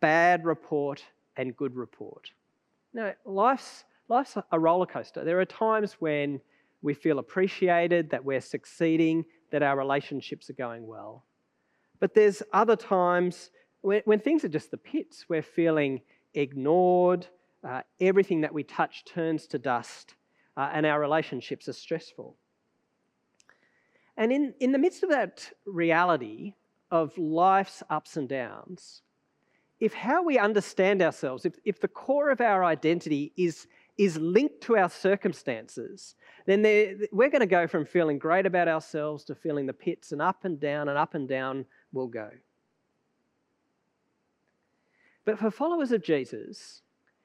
bad 0.00 0.44
report 0.44 1.02
and 1.38 1.56
good 1.56 1.74
report. 1.74 2.30
Now, 2.92 3.12
life's, 3.24 3.84
life's 4.08 4.36
a 4.52 4.60
roller 4.60 4.84
coaster. 4.84 5.24
There 5.24 5.40
are 5.40 5.46
times 5.46 5.94
when 6.00 6.38
we 6.82 6.92
feel 6.92 7.18
appreciated, 7.18 8.10
that 8.10 8.22
we're 8.22 8.42
succeeding, 8.42 9.24
that 9.52 9.62
our 9.62 9.78
relationships 9.78 10.50
are 10.50 10.54
going 10.54 10.86
well. 10.86 11.24
But 11.98 12.12
there's 12.12 12.42
other 12.52 12.76
times 12.76 13.50
when, 13.80 14.02
when 14.04 14.20
things 14.20 14.44
are 14.44 14.48
just 14.48 14.70
the 14.70 14.76
pits, 14.76 15.24
we're 15.30 15.40
feeling 15.40 16.02
ignored, 16.34 17.26
uh, 17.66 17.80
everything 18.00 18.42
that 18.42 18.52
we 18.52 18.64
touch 18.64 19.06
turns 19.06 19.46
to 19.46 19.58
dust, 19.58 20.14
uh, 20.56 20.70
and 20.72 20.86
our 20.86 21.00
relationships 21.00 21.68
are 21.68 21.72
stressful. 21.72 22.36
And 24.16 24.32
in, 24.32 24.54
in 24.60 24.72
the 24.72 24.78
midst 24.78 25.02
of 25.02 25.10
that 25.10 25.50
reality 25.66 26.54
of 26.90 27.16
life's 27.18 27.82
ups 27.90 28.16
and 28.16 28.28
downs, 28.28 29.02
if 29.80 29.92
how 29.92 30.22
we 30.22 30.38
understand 30.38 31.02
ourselves, 31.02 31.44
if, 31.44 31.54
if 31.64 31.80
the 31.80 31.88
core 31.88 32.30
of 32.30 32.40
our 32.40 32.64
identity 32.64 33.32
is, 33.36 33.66
is 33.98 34.16
linked 34.16 34.60
to 34.62 34.76
our 34.76 34.88
circumstances, 34.88 36.14
then 36.46 36.62
we're 37.10 37.30
going 37.30 37.40
to 37.40 37.46
go 37.46 37.66
from 37.66 37.84
feeling 37.84 38.18
great 38.18 38.46
about 38.46 38.68
ourselves 38.68 39.24
to 39.24 39.34
feeling 39.34 39.66
the 39.66 39.72
pits, 39.72 40.12
and 40.12 40.22
up 40.22 40.44
and 40.44 40.60
down 40.60 40.88
and 40.88 40.96
up 40.96 41.14
and 41.14 41.28
down 41.28 41.66
we'll 41.92 42.06
go. 42.06 42.30
But 45.24 45.38
for 45.38 45.50
followers 45.50 45.90
of 45.90 46.04
Jesus, 46.04 46.82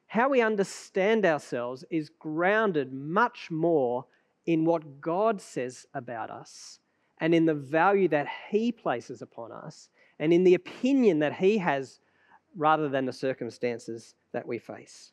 how 0.09 0.27
we 0.27 0.41
understand 0.41 1.23
ourselves 1.23 1.85
is 1.91 2.09
grounded 2.09 2.91
much 2.91 3.51
more 3.51 4.05
in 4.47 4.65
what 4.65 4.99
God 4.99 5.39
says 5.39 5.85
about 5.93 6.31
us 6.31 6.79
and 7.19 7.35
in 7.35 7.45
the 7.45 7.53
value 7.53 8.07
that 8.07 8.25
He 8.49 8.71
places 8.71 9.21
upon 9.21 9.51
us 9.51 9.89
and 10.17 10.33
in 10.33 10.43
the 10.43 10.55
opinion 10.55 11.19
that 11.19 11.33
He 11.33 11.59
has 11.59 11.99
rather 12.57 12.89
than 12.89 13.05
the 13.05 13.13
circumstances 13.13 14.15
that 14.33 14.47
we 14.47 14.57
face. 14.57 15.11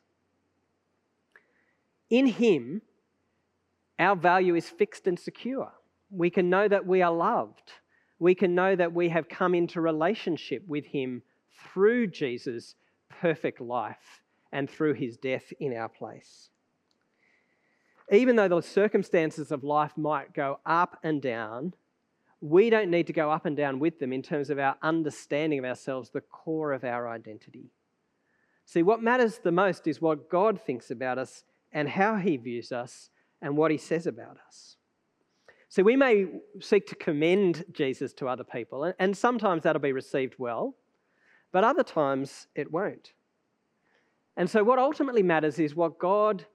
In 2.09 2.25
Him, 2.25 2.81
our 3.99 4.15
value 4.15 4.55
is 4.55 4.67
fixed 4.67 5.05
and 5.05 5.19
secure. 5.19 5.71
We 6.09 6.31
can 6.31 6.49
know 6.49 6.67
that 6.67 6.87
we 6.87 7.03
are 7.03 7.13
loved. 7.13 7.71
We 8.17 8.33
can 8.33 8.55
know 8.55 8.75
that 8.75 8.93
we 8.93 9.09
have 9.09 9.29
come 9.29 9.53
into 9.53 9.79
relationship 9.79 10.63
with 10.67 10.87
Him 10.87 11.21
through 11.71 12.07
Jesus' 12.07 12.73
perfect 13.09 13.61
life 13.61 14.23
and 14.51 14.69
through 14.69 14.93
his 14.93 15.17
death 15.17 15.51
in 15.59 15.75
our 15.75 15.89
place. 15.89 16.49
Even 18.11 18.35
though 18.35 18.47
the 18.47 18.61
circumstances 18.61 19.51
of 19.51 19.63
life 19.63 19.97
might 19.97 20.33
go 20.33 20.59
up 20.65 20.97
and 21.03 21.21
down, 21.21 21.73
we 22.39 22.69
don't 22.69 22.89
need 22.89 23.07
to 23.07 23.13
go 23.13 23.31
up 23.31 23.45
and 23.45 23.57
down 23.57 23.79
with 23.79 23.99
them 23.99 24.13
in 24.13 24.21
terms 24.21 24.49
of 24.49 24.59
our 24.59 24.77
understanding 24.81 25.59
of 25.59 25.65
ourselves, 25.65 26.09
the 26.09 26.21
core 26.21 26.71
of 26.71 26.83
our 26.83 27.09
identity. 27.09 27.71
See, 28.65 28.83
what 28.83 29.01
matters 29.01 29.39
the 29.39 29.51
most 29.51 29.87
is 29.87 30.01
what 30.01 30.29
God 30.29 30.61
thinks 30.61 30.91
about 30.91 31.17
us 31.17 31.43
and 31.71 31.89
how 31.89 32.15
he 32.15 32.37
views 32.37 32.71
us 32.71 33.09
and 33.41 33.57
what 33.57 33.71
he 33.71 33.77
says 33.77 34.07
about 34.07 34.37
us. 34.47 34.77
So 35.69 35.83
we 35.83 35.97
may 35.97 36.27
seek 36.61 36.87
to 36.87 36.95
commend 36.95 37.65
Jesus 37.71 38.13
to 38.13 38.27
other 38.27 38.43
people, 38.43 38.93
and 38.99 39.17
sometimes 39.17 39.63
that'll 39.63 39.81
be 39.81 39.91
received 39.91 40.35
well 40.37 40.75
but 41.51 41.63
other 41.63 41.83
times 41.83 42.47
it 42.55 42.71
won't. 42.71 43.13
And 44.37 44.49
so, 44.49 44.63
what 44.63 44.79
ultimately 44.79 45.23
matters 45.23 45.59
is 45.59 45.75
what 45.75 45.99
God 45.99 46.45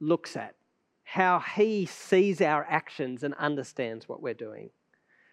looks 0.00 0.36
at, 0.36 0.54
how 1.02 1.40
He 1.40 1.84
sees 1.84 2.40
our 2.40 2.64
actions 2.70 3.24
and 3.24 3.34
understands 3.34 4.08
what 4.08 4.22
we're 4.22 4.34
doing. 4.34 4.70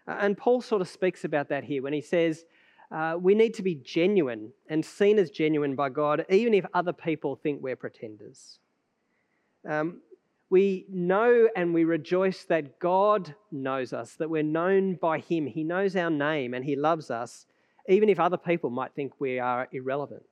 Uh, 0.08 0.18
and 0.20 0.38
Paul 0.38 0.62
sort 0.62 0.82
of 0.82 0.88
speaks 0.88 1.24
about 1.24 1.50
that 1.50 1.64
here 1.64 1.84
when 1.84 1.94
he 1.94 2.02
says, 2.02 2.46
uh, 2.90 3.18
we 3.20 3.36
need 3.36 3.54
to 3.54 3.62
be 3.62 3.76
genuine 3.76 4.54
and 4.70 4.84
seen 4.84 5.20
as 5.20 5.30
genuine 5.30 5.76
by 5.76 5.90
God, 5.90 6.26
even 6.30 6.54
if 6.54 6.66
other 6.74 6.94
people 6.94 7.36
think 7.36 7.62
we're 7.62 7.76
pretenders. 7.76 8.60
Um, 9.70 10.02
we 10.50 10.86
know 10.90 11.50
and 11.58 11.74
we 11.74 11.84
rejoice 11.84 12.46
that 12.46 12.80
God 12.80 13.36
knows 13.52 13.92
us, 13.92 14.14
that 14.14 14.30
we're 14.30 14.44
known 14.44 14.96
by 14.96 15.20
Him. 15.20 15.46
He 15.46 15.64
knows 15.66 15.98
our 15.98 16.10
name 16.10 16.54
and 16.54 16.64
He 16.64 16.78
loves 16.78 17.12
us, 17.12 17.46
even 17.90 18.08
if 18.08 18.20
other 18.20 18.38
people 18.38 18.70
might 18.70 18.94
think 18.96 19.20
we 19.20 19.40
are 19.40 19.68
irrelevant. 19.74 20.24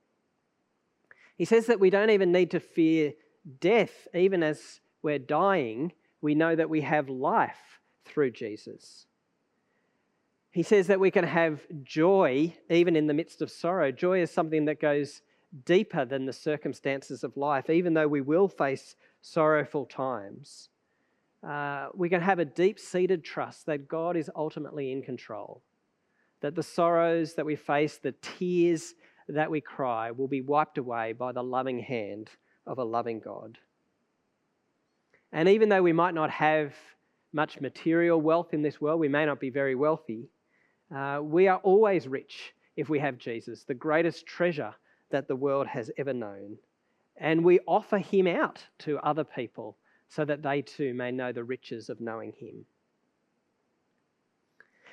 He 1.36 1.44
says 1.44 1.66
that 1.66 1.80
we 1.80 1.90
don't 1.90 2.10
even 2.10 2.32
need 2.32 2.50
to 2.52 2.60
fear 2.60 3.12
death, 3.60 4.08
even 4.14 4.42
as 4.42 4.80
we're 5.02 5.18
dying, 5.18 5.92
we 6.20 6.34
know 6.34 6.56
that 6.56 6.70
we 6.70 6.80
have 6.80 7.08
life 7.08 7.80
through 8.04 8.30
Jesus. 8.32 9.06
He 10.50 10.62
says 10.62 10.86
that 10.86 11.00
we 11.00 11.10
can 11.10 11.24
have 11.24 11.60
joy 11.82 12.54
even 12.70 12.96
in 12.96 13.06
the 13.06 13.14
midst 13.14 13.42
of 13.42 13.50
sorrow. 13.50 13.92
Joy 13.92 14.22
is 14.22 14.30
something 14.30 14.64
that 14.64 14.80
goes 14.80 15.20
deeper 15.64 16.04
than 16.04 16.24
the 16.24 16.32
circumstances 16.32 17.22
of 17.22 17.36
life, 17.36 17.68
even 17.68 17.94
though 17.94 18.08
we 18.08 18.22
will 18.22 18.48
face 18.48 18.96
sorrowful 19.20 19.84
times. 19.84 20.70
Uh, 21.46 21.88
we 21.94 22.08
can 22.08 22.22
have 22.22 22.38
a 22.38 22.44
deep 22.44 22.80
seated 22.80 23.22
trust 23.22 23.66
that 23.66 23.86
God 23.86 24.16
is 24.16 24.30
ultimately 24.34 24.90
in 24.90 25.02
control 25.02 25.62
that 26.40 26.54
the 26.54 26.62
sorrows 26.62 27.34
that 27.34 27.46
we 27.46 27.56
face, 27.56 27.98
the 27.98 28.12
tears 28.20 28.94
that 29.28 29.50
we 29.50 29.60
cry, 29.60 30.10
will 30.10 30.28
be 30.28 30.40
wiped 30.40 30.78
away 30.78 31.12
by 31.12 31.32
the 31.32 31.42
loving 31.42 31.80
hand 31.80 32.30
of 32.66 32.78
a 32.78 32.84
loving 32.84 33.20
God. 33.20 33.58
And 35.32 35.48
even 35.48 35.68
though 35.68 35.82
we 35.82 35.92
might 35.92 36.14
not 36.14 36.30
have 36.30 36.74
much 37.32 37.60
material 37.60 38.20
wealth 38.20 38.54
in 38.54 38.62
this 38.62 38.80
world, 38.80 39.00
we 39.00 39.08
may 39.08 39.26
not 39.26 39.40
be 39.40 39.50
very 39.50 39.74
wealthy, 39.74 40.28
uh, 40.94 41.20
we 41.22 41.48
are 41.48 41.58
always 41.58 42.06
rich 42.06 42.54
if 42.76 42.88
we 42.88 42.98
have 42.98 43.18
Jesus, 43.18 43.64
the 43.64 43.74
greatest 43.74 44.26
treasure 44.26 44.74
that 45.10 45.28
the 45.28 45.36
world 45.36 45.66
has 45.66 45.90
ever 45.98 46.12
known. 46.12 46.56
And 47.16 47.44
we 47.44 47.60
offer 47.66 47.98
him 47.98 48.26
out 48.26 48.62
to 48.80 48.98
other 48.98 49.24
people 49.24 49.76
so 50.08 50.24
that 50.24 50.42
they 50.42 50.62
too 50.62 50.94
may 50.94 51.10
know 51.10 51.32
the 51.32 51.44
riches 51.44 51.88
of 51.88 52.00
knowing 52.00 52.32
him. 52.38 52.64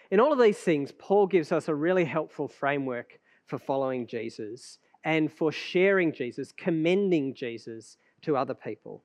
In 0.09 0.19
all 0.19 0.31
of 0.31 0.39
these 0.39 0.57
things, 0.57 0.91
Paul 0.91 1.27
gives 1.27 1.51
us 1.51 1.67
a 1.67 1.75
really 1.75 2.05
helpful 2.05 2.47
framework 2.47 3.19
for 3.45 3.57
following 3.57 4.07
Jesus 4.07 4.79
and 5.03 5.31
for 5.31 5.51
sharing 5.51 6.13
Jesus, 6.13 6.53
commending 6.55 7.33
Jesus 7.33 7.97
to 8.21 8.37
other 8.37 8.53
people. 8.53 9.03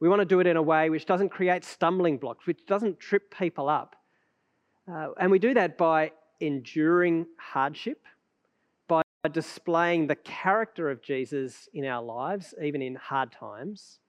We 0.00 0.08
want 0.08 0.20
to 0.20 0.26
do 0.26 0.40
it 0.40 0.46
in 0.46 0.56
a 0.56 0.62
way 0.62 0.90
which 0.90 1.06
doesn't 1.06 1.28
create 1.28 1.64
stumbling 1.64 2.18
blocks, 2.18 2.46
which 2.46 2.66
doesn't 2.66 2.98
trip 2.98 3.32
people 3.36 3.68
up. 3.68 3.96
Uh, 4.90 5.08
and 5.18 5.30
we 5.30 5.38
do 5.38 5.54
that 5.54 5.78
by 5.78 6.12
enduring 6.40 7.26
hardship, 7.38 8.02
by 8.88 9.02
displaying 9.30 10.08
the 10.08 10.16
character 10.16 10.90
of 10.90 11.02
Jesus 11.02 11.68
in 11.72 11.84
our 11.84 12.02
lives, 12.02 12.52
even 12.60 12.82
in 12.82 12.96
hard 12.96 13.30
times, 13.30 14.00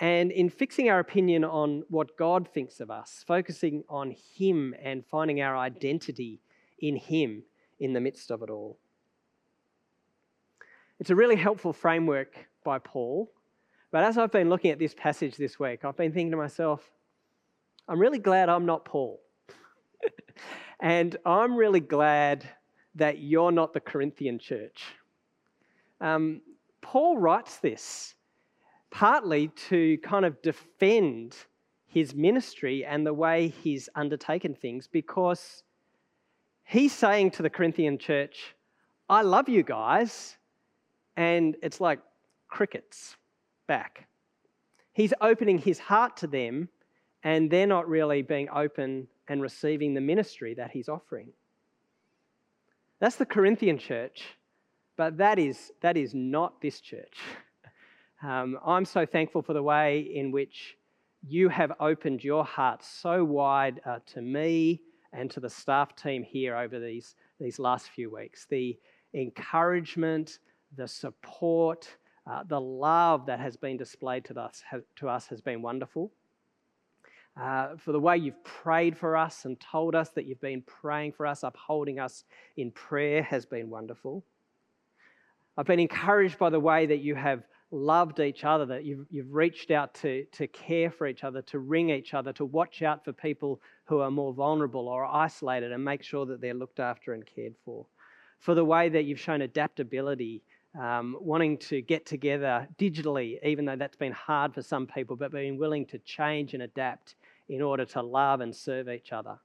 and 0.00 0.32
in 0.32 0.48
fixing 0.48 0.90
our 0.90 0.98
opinion 0.98 1.44
on 1.44 1.84
what 1.88 2.16
God 2.16 2.48
thinks 2.52 2.80
of 2.80 2.90
us, 2.90 3.24
focusing 3.26 3.84
on 3.88 4.16
Him 4.36 4.74
and 4.82 5.04
finding 5.06 5.40
our 5.40 5.56
identity 5.56 6.40
in 6.80 6.96
Him 6.96 7.44
in 7.80 7.92
the 7.92 8.00
midst 8.00 8.30
of 8.30 8.42
it 8.42 8.50
all. 8.50 8.78
It's 11.00 11.10
a 11.10 11.16
really 11.16 11.36
helpful 11.36 11.72
framework 11.72 12.36
by 12.62 12.78
Paul. 12.78 13.32
But 13.90 14.04
as 14.04 14.18
I've 14.18 14.30
been 14.30 14.50
looking 14.50 14.70
at 14.70 14.78
this 14.78 14.94
passage 14.94 15.36
this 15.36 15.58
week, 15.58 15.84
I've 15.84 15.96
been 15.96 16.12
thinking 16.12 16.30
to 16.30 16.36
myself, 16.36 16.88
I'm 17.88 17.98
really 17.98 18.18
glad 18.18 18.48
I'm 18.48 18.66
not 18.66 18.84
Paul. 18.84 19.20
and 20.80 21.16
I'm 21.26 21.56
really 21.56 21.80
glad 21.80 22.48
that 22.94 23.18
you're 23.18 23.50
not 23.50 23.72
the 23.72 23.80
Corinthian 23.80 24.38
church. 24.38 24.84
Um, 26.00 26.42
Paul 26.82 27.18
writes 27.18 27.58
this 27.58 28.14
partly 28.90 29.48
to 29.68 29.98
kind 29.98 30.24
of 30.24 30.40
defend 30.42 31.36
his 31.86 32.14
ministry 32.14 32.84
and 32.84 33.06
the 33.06 33.14
way 33.14 33.48
he's 33.48 33.88
undertaken 33.94 34.54
things 34.54 34.86
because 34.86 35.62
he's 36.70 36.92
saying 36.92 37.32
to 37.32 37.42
the 37.42 37.50
Corinthian 37.50 37.98
church, 37.98 38.54
I 39.08 39.22
love 39.22 39.48
you 39.48 39.62
guys. 39.62 40.36
And 41.16 41.56
it's 41.62 41.80
like 41.80 41.98
crickets 42.48 43.16
back. 43.66 44.06
He's 44.92 45.12
opening 45.20 45.58
his 45.58 45.78
heart 45.78 46.16
to 46.18 46.26
them, 46.26 46.68
and 47.24 47.50
they're 47.50 47.66
not 47.66 47.88
really 47.88 48.22
being 48.22 48.48
open 48.54 49.08
and 49.28 49.42
receiving 49.42 49.94
the 49.94 50.00
ministry 50.00 50.54
that 50.54 50.70
he's 50.70 50.88
offering. 50.88 51.28
That's 53.00 53.16
the 53.16 53.26
Corinthian 53.26 53.78
church, 53.78 54.22
but 54.96 55.18
that 55.18 55.38
is, 55.38 55.72
that 55.80 55.96
is 55.96 56.14
not 56.14 56.60
this 56.62 56.80
church. 56.80 57.18
Um, 58.22 58.58
I'm 58.66 58.84
so 58.84 59.06
thankful 59.06 59.40
for 59.40 59.54
the 59.54 59.62
way 59.62 60.00
in 60.00 60.30
which 60.30 60.76
you 61.26 61.48
have 61.48 61.72
opened 61.80 62.22
your 62.22 62.44
heart 62.44 62.84
so 62.84 63.24
wide 63.24 63.80
uh, 63.86 64.00
to 64.12 64.20
me 64.20 64.82
and 65.12 65.30
to 65.30 65.40
the 65.40 65.50
staff 65.50 65.96
team 65.96 66.22
here 66.22 66.56
over 66.56 66.78
these, 66.78 67.16
these 67.40 67.58
last 67.58 67.88
few 67.90 68.14
weeks. 68.14 68.46
The 68.48 68.78
encouragement, 69.14 70.38
the 70.76 70.86
support, 70.86 71.88
uh, 72.26 72.44
the 72.46 72.60
love 72.60 73.26
that 73.26 73.40
has 73.40 73.56
been 73.56 73.76
displayed 73.76 74.24
to 74.26 74.40
us, 74.40 74.62
has, 74.70 74.82
to 74.96 75.08
us 75.08 75.26
has 75.26 75.40
been 75.40 75.62
wonderful. 75.62 76.12
Uh, 77.40 77.76
for 77.76 77.92
the 77.92 78.00
way 78.00 78.16
you've 78.16 78.42
prayed 78.44 78.96
for 78.96 79.16
us 79.16 79.44
and 79.44 79.58
told 79.60 79.94
us 79.94 80.10
that 80.10 80.26
you've 80.26 80.40
been 80.40 80.62
praying 80.62 81.12
for 81.12 81.26
us, 81.26 81.42
upholding 81.42 81.98
us 81.98 82.24
in 82.56 82.70
prayer 82.70 83.22
has 83.22 83.46
been 83.46 83.70
wonderful. 83.70 84.24
I've 85.56 85.66
been 85.66 85.80
encouraged 85.80 86.38
by 86.38 86.50
the 86.50 86.60
way 86.60 86.86
that 86.86 86.98
you 86.98 87.14
have 87.14 87.44
loved 87.70 88.20
each 88.20 88.44
other, 88.44 88.66
that 88.66 88.84
you've, 88.84 89.06
you've 89.10 89.32
reached 89.32 89.70
out 89.70 89.94
to, 89.94 90.24
to 90.32 90.46
care 90.48 90.90
for 90.90 91.06
each 91.06 91.24
other, 91.24 91.42
to 91.42 91.58
ring 91.58 91.90
each 91.90 92.14
other, 92.14 92.32
to 92.32 92.44
watch 92.44 92.82
out 92.82 93.04
for 93.04 93.12
people 93.12 93.60
who 93.84 94.00
are 94.00 94.10
more 94.10 94.32
vulnerable 94.32 94.88
or 94.88 95.04
isolated 95.04 95.72
and 95.72 95.84
make 95.84 96.02
sure 96.02 96.26
that 96.26 96.40
they're 96.40 96.54
looked 96.54 96.80
after 96.80 97.12
and 97.12 97.24
cared 97.26 97.54
for. 97.64 97.86
For 98.40 98.54
the 98.54 98.64
way 98.64 98.88
that 98.88 99.04
you've 99.04 99.20
shown 99.20 99.42
adaptability, 99.42 100.42
um, 100.78 101.16
wanting 101.20 101.58
to 101.58 101.82
get 101.82 102.06
together 102.06 102.66
digitally, 102.78 103.38
even 103.44 103.64
though 103.64 103.76
that's 103.76 103.96
been 103.96 104.12
hard 104.12 104.54
for 104.54 104.62
some 104.62 104.86
people, 104.86 105.16
but 105.16 105.32
being 105.32 105.58
willing 105.58 105.86
to 105.86 105.98
change 105.98 106.54
and 106.54 106.62
adapt 106.62 107.16
in 107.48 107.60
order 107.60 107.84
to 107.84 108.02
love 108.02 108.40
and 108.40 108.54
serve 108.54 108.88
each 108.88 109.12
other. 109.12 109.38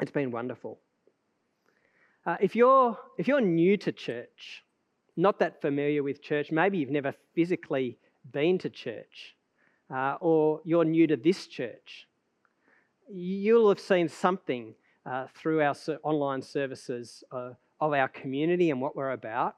It's 0.00 0.10
been 0.10 0.30
wonderful. 0.30 0.78
Uh, 2.26 2.36
if, 2.40 2.54
you're, 2.54 2.98
if 3.18 3.28
you're 3.28 3.40
new 3.40 3.76
to 3.78 3.92
church, 3.92 4.64
not 5.16 5.38
that 5.38 5.60
familiar 5.60 6.02
with 6.02 6.22
church, 6.22 6.50
maybe 6.50 6.78
you've 6.78 6.90
never 6.90 7.14
physically 7.34 7.98
been 8.32 8.58
to 8.58 8.70
church, 8.70 9.36
uh, 9.94 10.16
or 10.20 10.60
you're 10.64 10.84
new 10.84 11.06
to 11.06 11.16
this 11.16 11.46
church, 11.46 12.06
you'll 13.08 13.68
have 13.68 13.80
seen 13.80 14.08
something 14.08 14.74
uh, 15.06 15.26
through 15.34 15.62
our 15.62 15.74
online 16.02 16.42
services 16.42 17.22
uh, 17.30 17.50
of 17.80 17.92
our 17.92 18.08
community 18.08 18.70
and 18.70 18.80
what 18.80 18.96
we're 18.96 19.12
about. 19.12 19.56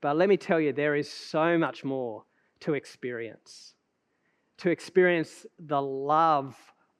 But 0.00 0.16
let 0.16 0.28
me 0.28 0.36
tell 0.36 0.60
you, 0.60 0.72
there 0.72 0.96
is 0.96 1.10
so 1.10 1.58
much 1.58 1.84
more 1.84 2.24
to 2.60 2.74
experience. 2.74 3.74
To 4.58 4.70
experience 4.70 5.46
the 5.58 5.80
love 5.80 6.56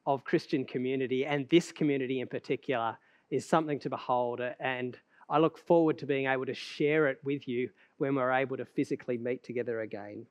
of 0.07 0.25
Christian 0.25 0.65
community 0.65 1.27
and 1.27 1.49
this 1.49 1.73
community 1.73 2.21
in 2.21 2.29
particular 2.29 2.97
is 3.31 3.47
something 3.47 3.79
to 3.81 3.91
behold. 3.91 4.41
And 4.61 4.99
I 5.31 5.39
look 5.39 5.57
forward 5.57 5.97
to 5.99 6.07
being 6.07 6.27
able 6.27 6.47
to 6.47 6.55
share 6.55 7.07
it 7.07 7.21
with 7.25 7.47
you 7.47 7.71
when 7.99 8.17
we're 8.17 8.33
able 8.33 8.57
to 8.57 8.65
physically 8.65 9.17
meet 9.17 9.45
together 9.45 9.81
again. 9.81 10.27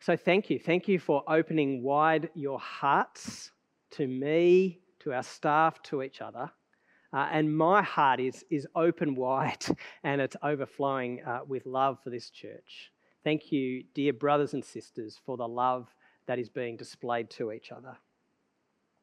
So, 0.00 0.16
thank 0.16 0.50
you. 0.50 0.58
Thank 0.60 0.86
you 0.86 1.00
for 1.00 1.24
opening 1.26 1.82
wide 1.82 2.30
your 2.34 2.60
hearts 2.60 3.50
to 3.92 4.06
me, 4.06 4.78
to 5.00 5.12
our 5.12 5.24
staff, 5.24 5.82
to 5.84 6.02
each 6.02 6.20
other. 6.20 6.50
Uh, 7.12 7.28
and 7.32 7.56
my 7.56 7.82
heart 7.82 8.20
is, 8.20 8.44
is 8.50 8.66
open 8.76 9.14
wide 9.16 9.64
and 10.04 10.20
it's 10.20 10.36
overflowing 10.42 11.22
uh, 11.24 11.40
with 11.46 11.66
love 11.66 11.98
for 12.04 12.10
this 12.10 12.30
church. 12.30 12.92
Thank 13.24 13.50
you, 13.50 13.82
dear 13.94 14.12
brothers 14.12 14.54
and 14.54 14.64
sisters, 14.64 15.18
for 15.24 15.36
the 15.36 15.48
love 15.48 15.88
that 16.26 16.38
is 16.38 16.48
being 16.48 16.76
displayed 16.76 17.30
to 17.30 17.50
each 17.50 17.72
other. 17.72 17.96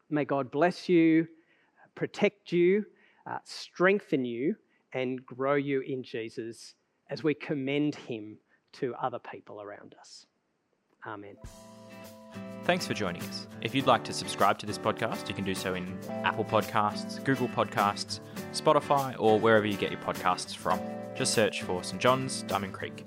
May 0.10 0.26
God 0.26 0.52
bless 0.52 0.88
you, 0.88 1.28
protect 1.96 2.52
you, 2.52 2.86
uh, 3.26 3.38
strengthen 3.44 4.26
you, 4.26 4.56
and 4.94 5.26
grow 5.26 5.56
you 5.56 5.82
in 5.82 6.04
Jesus 6.04 6.76
as 7.10 7.24
we 7.24 7.34
commend 7.34 7.96
him 7.96 8.38
to 8.74 8.94
other 8.96 9.20
people 9.20 9.62
around 9.62 9.96
us. 10.00 10.26
Amen. 11.06 11.36
Thanks 12.64 12.88
for 12.88 12.94
joining 12.94 13.22
us. 13.24 13.48
If 13.62 13.76
you'd 13.76 13.88
like 13.88 14.04
to 14.06 14.14
subscribe 14.14 14.58
to 14.60 14.66
this 14.66 14.78
podcast, 14.78 15.28
you 15.28 15.36
can 15.36 15.44
do 15.44 15.54
so 15.54 15.74
in 15.74 16.00
Apple 16.24 16.46
Podcasts, 16.46 17.24
Google 17.24 17.50
Podcasts, 17.50 18.22
Spotify, 18.54 19.16
or 19.20 19.38
wherever 19.38 19.66
you 19.66 19.78
get 19.78 19.92
your 19.92 20.00
podcasts 20.00 20.56
from. 20.56 20.80
Just 21.16 21.34
search 21.34 21.62
for 21.64 21.84
St. 21.84 22.02
John's 22.02 22.44
Diamond 22.44 22.74
Creek. 22.74 23.06